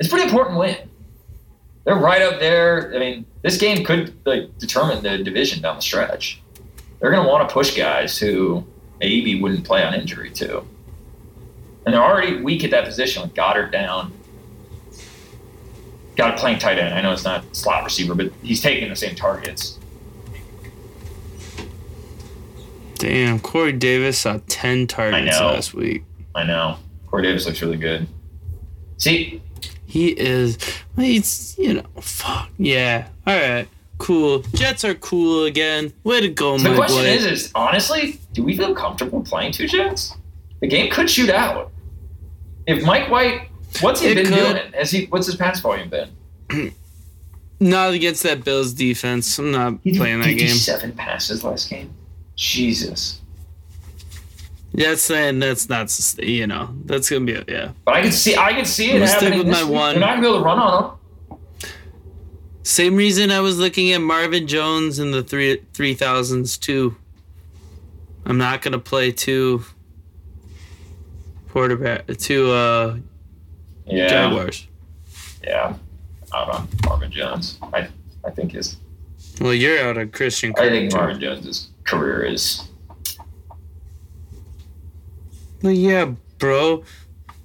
[0.00, 0.76] It's a pretty important win.
[1.84, 2.90] They're right up there.
[2.94, 6.40] I mean, this game could like determine the division down the stretch.
[7.00, 8.64] They're gonna want to push guys who
[9.00, 10.66] maybe wouldn't play on injury too,
[11.84, 14.10] and they're already weak at that position with Goedert down.
[16.16, 16.94] Got a playing tight end.
[16.94, 19.78] I know it's not slot receiver, but he's taking the same targets.
[23.04, 26.04] Damn, Corey Davis saw 10 targets last week.
[26.34, 26.78] I know.
[27.06, 28.06] Corey Davis looks really good.
[28.96, 29.42] See,
[29.84, 30.56] He is,
[30.96, 32.48] he's, you know, fuck.
[32.58, 33.08] Yeah.
[33.26, 33.68] All right.
[33.98, 34.38] Cool.
[34.54, 35.92] Jets are cool again.
[36.02, 36.64] Way to go, Mike.
[36.70, 37.08] the question boy.
[37.08, 40.16] is, is honestly, do we feel comfortable playing two Jets?
[40.60, 41.70] The game could shoot out.
[42.66, 43.48] If Mike White,
[43.82, 44.34] what's he It been could.
[44.56, 44.72] doing?
[44.72, 45.04] Has he?
[45.06, 46.10] What's his pass volume been?
[47.60, 49.38] Not against that Bills defense.
[49.38, 50.38] I'm not He playing that game.
[50.38, 51.94] Fifty-seven passes last game.
[52.36, 53.20] Jesus.
[54.76, 57.70] Yeah, that's saying that's not, you know, that's going to be, yeah.
[57.84, 59.72] But I can see, I can see it We'll stick with my week.
[59.72, 59.90] one.
[59.92, 61.38] They're not gonna be able to run on him.
[62.64, 66.96] Same reason I was looking at Marvin Jones in the three three thousands too.
[68.26, 69.64] I'm not gonna play two
[71.50, 72.96] quarterback two uh
[73.86, 74.66] Yeah, Jaguars.
[75.42, 75.74] yeah.
[76.34, 77.58] Out on Marvin Jones.
[77.72, 77.86] I,
[78.24, 78.76] I think his,
[79.40, 80.52] Well, you're out on Christian.
[80.58, 80.92] I think.
[80.92, 82.68] Marvin Jones's career is.
[85.62, 86.84] Well, yeah, bro,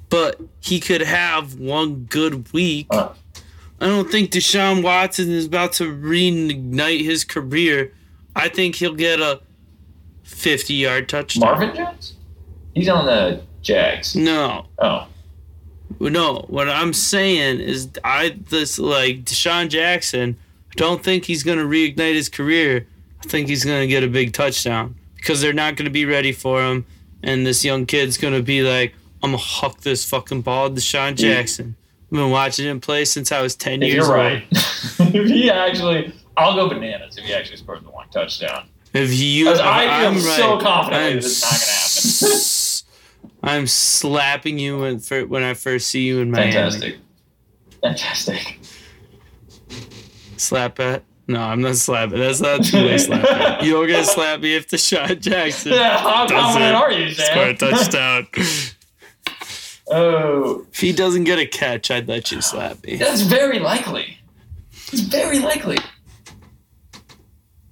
[0.09, 2.87] but he could have one good week.
[2.89, 3.09] Uh.
[3.81, 7.93] I don't think Deshaun Watson is about to reignite his career.
[8.35, 9.41] I think he'll get a
[10.23, 11.49] 50 yard touchdown.
[11.49, 12.15] Marvin Jones?
[12.73, 14.15] He's on the Jags.
[14.15, 14.65] No.
[14.79, 15.07] Oh,
[15.99, 20.37] No, what I'm saying is I this like DeSean Jackson.
[20.71, 22.85] I don't think he's gonna reignite his career.
[23.23, 26.61] I think he's gonna get a big touchdown because they're not gonna be ready for
[26.63, 26.85] him,
[27.23, 31.15] and this young kid's gonna be like, "I'm gonna huck this fucking ball, to DeSean
[31.15, 31.75] Jackson."
[32.11, 34.25] I've been watching him play since I was ten if years you're old.
[34.25, 34.43] right.
[34.51, 38.67] if he actually, I'll go bananas if he actually scores the one touchdown.
[38.93, 41.59] If you, I I'm so right, confident I'm that it's not
[42.23, 43.59] gonna happen.
[43.61, 46.51] I'm slapping you when fir- when I first see you in Miami.
[46.51, 46.97] Fantastic.
[47.81, 48.59] Fantastic.
[50.37, 51.03] Slap it.
[51.29, 52.17] No, I'm not slapping.
[52.17, 53.61] That's not two way slap.
[53.61, 57.55] You don't get slap me if shot Jackson Yeah, how confident are you, score a
[57.55, 57.69] Sam?
[57.69, 58.27] touchdown.
[59.91, 62.95] oh, if he doesn't get a catch, I'd let you slap me.
[62.95, 64.17] that's very likely.
[64.91, 65.77] It's very likely.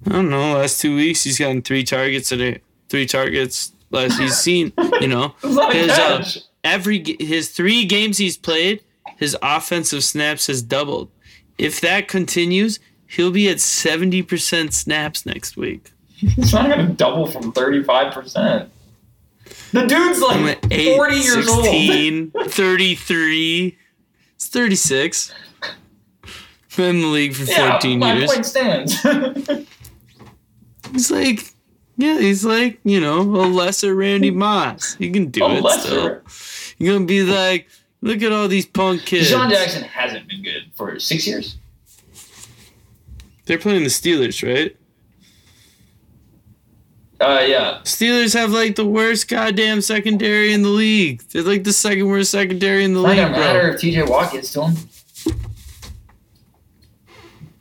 [0.06, 0.54] I don't know.
[0.54, 2.60] Last two weeks, he's gotten three targets a day.
[2.88, 3.72] Three targets.
[3.90, 4.72] Last he's seen.
[5.00, 6.24] You know, It's not a His, uh,
[6.62, 8.84] every his three games he's played,
[9.16, 11.10] his offensive snaps has doubled.
[11.58, 12.78] If that continues,
[13.08, 15.90] he'll be at seventy percent snaps next week.
[16.18, 18.68] He's not going to double from 35%.
[19.72, 23.78] The dude's like 8, 40 years 16, 33.
[24.34, 25.32] It's 36.
[26.76, 27.50] Been in the league for old.
[27.50, 28.32] Yeah, 14 my years.
[28.32, 29.00] point stands.
[30.92, 31.52] He's like,
[31.96, 34.94] yeah, he's like, you know, a lesser Randy Moss.
[34.94, 36.04] He can do oh, it still.
[36.04, 36.74] Lester.
[36.78, 37.68] You're going to be like,
[38.00, 39.32] look at all these punk kids.
[39.32, 41.56] DeSean Jackson hasn't been good for six years.
[43.48, 44.76] They're playing the Steelers, right?
[47.18, 47.80] Uh, yeah.
[47.84, 51.22] Steelers have like the worst goddamn secondary in the league.
[51.32, 54.32] They're like the second worst secondary in the It's league, gonna matter if TJ Watt
[54.32, 54.76] gets to him.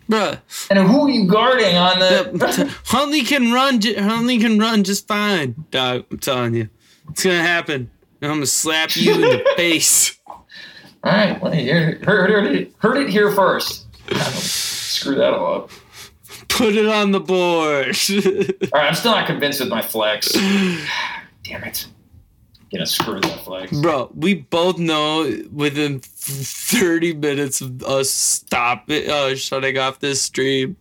[0.10, 2.76] Bruh, And who are you guarding on the- the?
[2.86, 3.82] Huntley can run.
[3.82, 6.06] Huntley can run just fine, dog.
[6.12, 6.70] I'm telling you,
[7.10, 7.90] it's gonna happen.
[8.22, 10.18] I'm gonna slap you in the face.
[10.28, 10.44] All
[11.04, 13.86] right, well, you heard, heard, heard it, heard it here first.
[14.98, 15.72] Screw that all up.
[16.50, 17.95] Put it on the board.
[18.74, 20.32] All right, I'm still not convinced with my flex.
[21.43, 21.88] Damn it.
[22.72, 23.80] Gonna screw that flex.
[23.80, 30.22] Bro, we both know within 30 minutes of us stop it, uh, shutting off this
[30.22, 30.76] stream,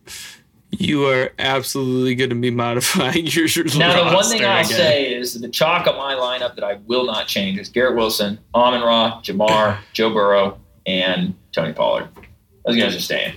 [0.71, 3.47] you are absolutely going to be modifying your
[3.77, 4.77] Now, the one thing I'll again.
[4.77, 8.39] say is the chalk of my lineup that I will not change is Garrett Wilson,
[8.53, 12.09] Amon Ra, Ja'Marr, Joe Burrow, and Tony Pollard.
[12.65, 13.35] Those guys are staying.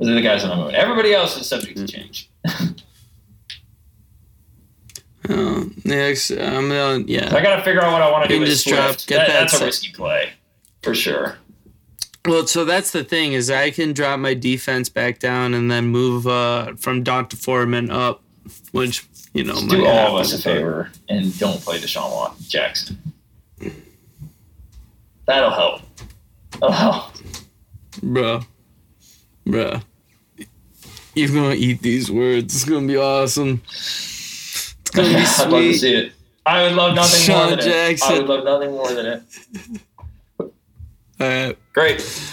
[0.00, 0.74] Those are the guys that I'm moving.
[0.76, 2.30] Everybody else is subject to change.
[5.28, 8.44] Oh, next, I'm gonna, So I got to figure out what I want to do
[8.46, 10.30] just drop- get That- that that's a risky play,
[10.82, 11.36] for sure.
[12.26, 15.86] Well, so that's the thing is I can drop my defense back down and then
[15.88, 18.22] move uh, from D'Onta Foreman up,
[18.72, 22.98] which you know Just do all of us a favor and don't play DeSean Jackson.
[25.26, 25.82] That'll help.
[26.52, 27.12] That'll help.
[28.02, 28.40] bro,
[29.46, 29.80] bro.
[31.20, 32.54] You're gonna eat these words.
[32.54, 33.62] It's gonna be awesome.
[33.68, 35.74] It's gonna be I'd love to sweet.
[35.74, 36.12] see it.
[36.46, 37.58] I would love nothing more DeSean than
[37.92, 38.02] it.
[38.02, 39.22] I would love nothing more than it.
[40.40, 40.48] All
[41.28, 41.58] right.
[41.74, 42.32] Great.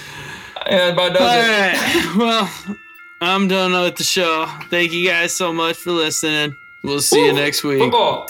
[0.65, 1.47] Yeah, about does All it.
[1.47, 2.15] right.
[2.17, 2.75] Well,
[3.21, 4.45] I'm done with the show.
[4.69, 6.55] Thank you guys so much for listening.
[6.83, 7.79] We'll see you next week.
[7.79, 8.27] Football.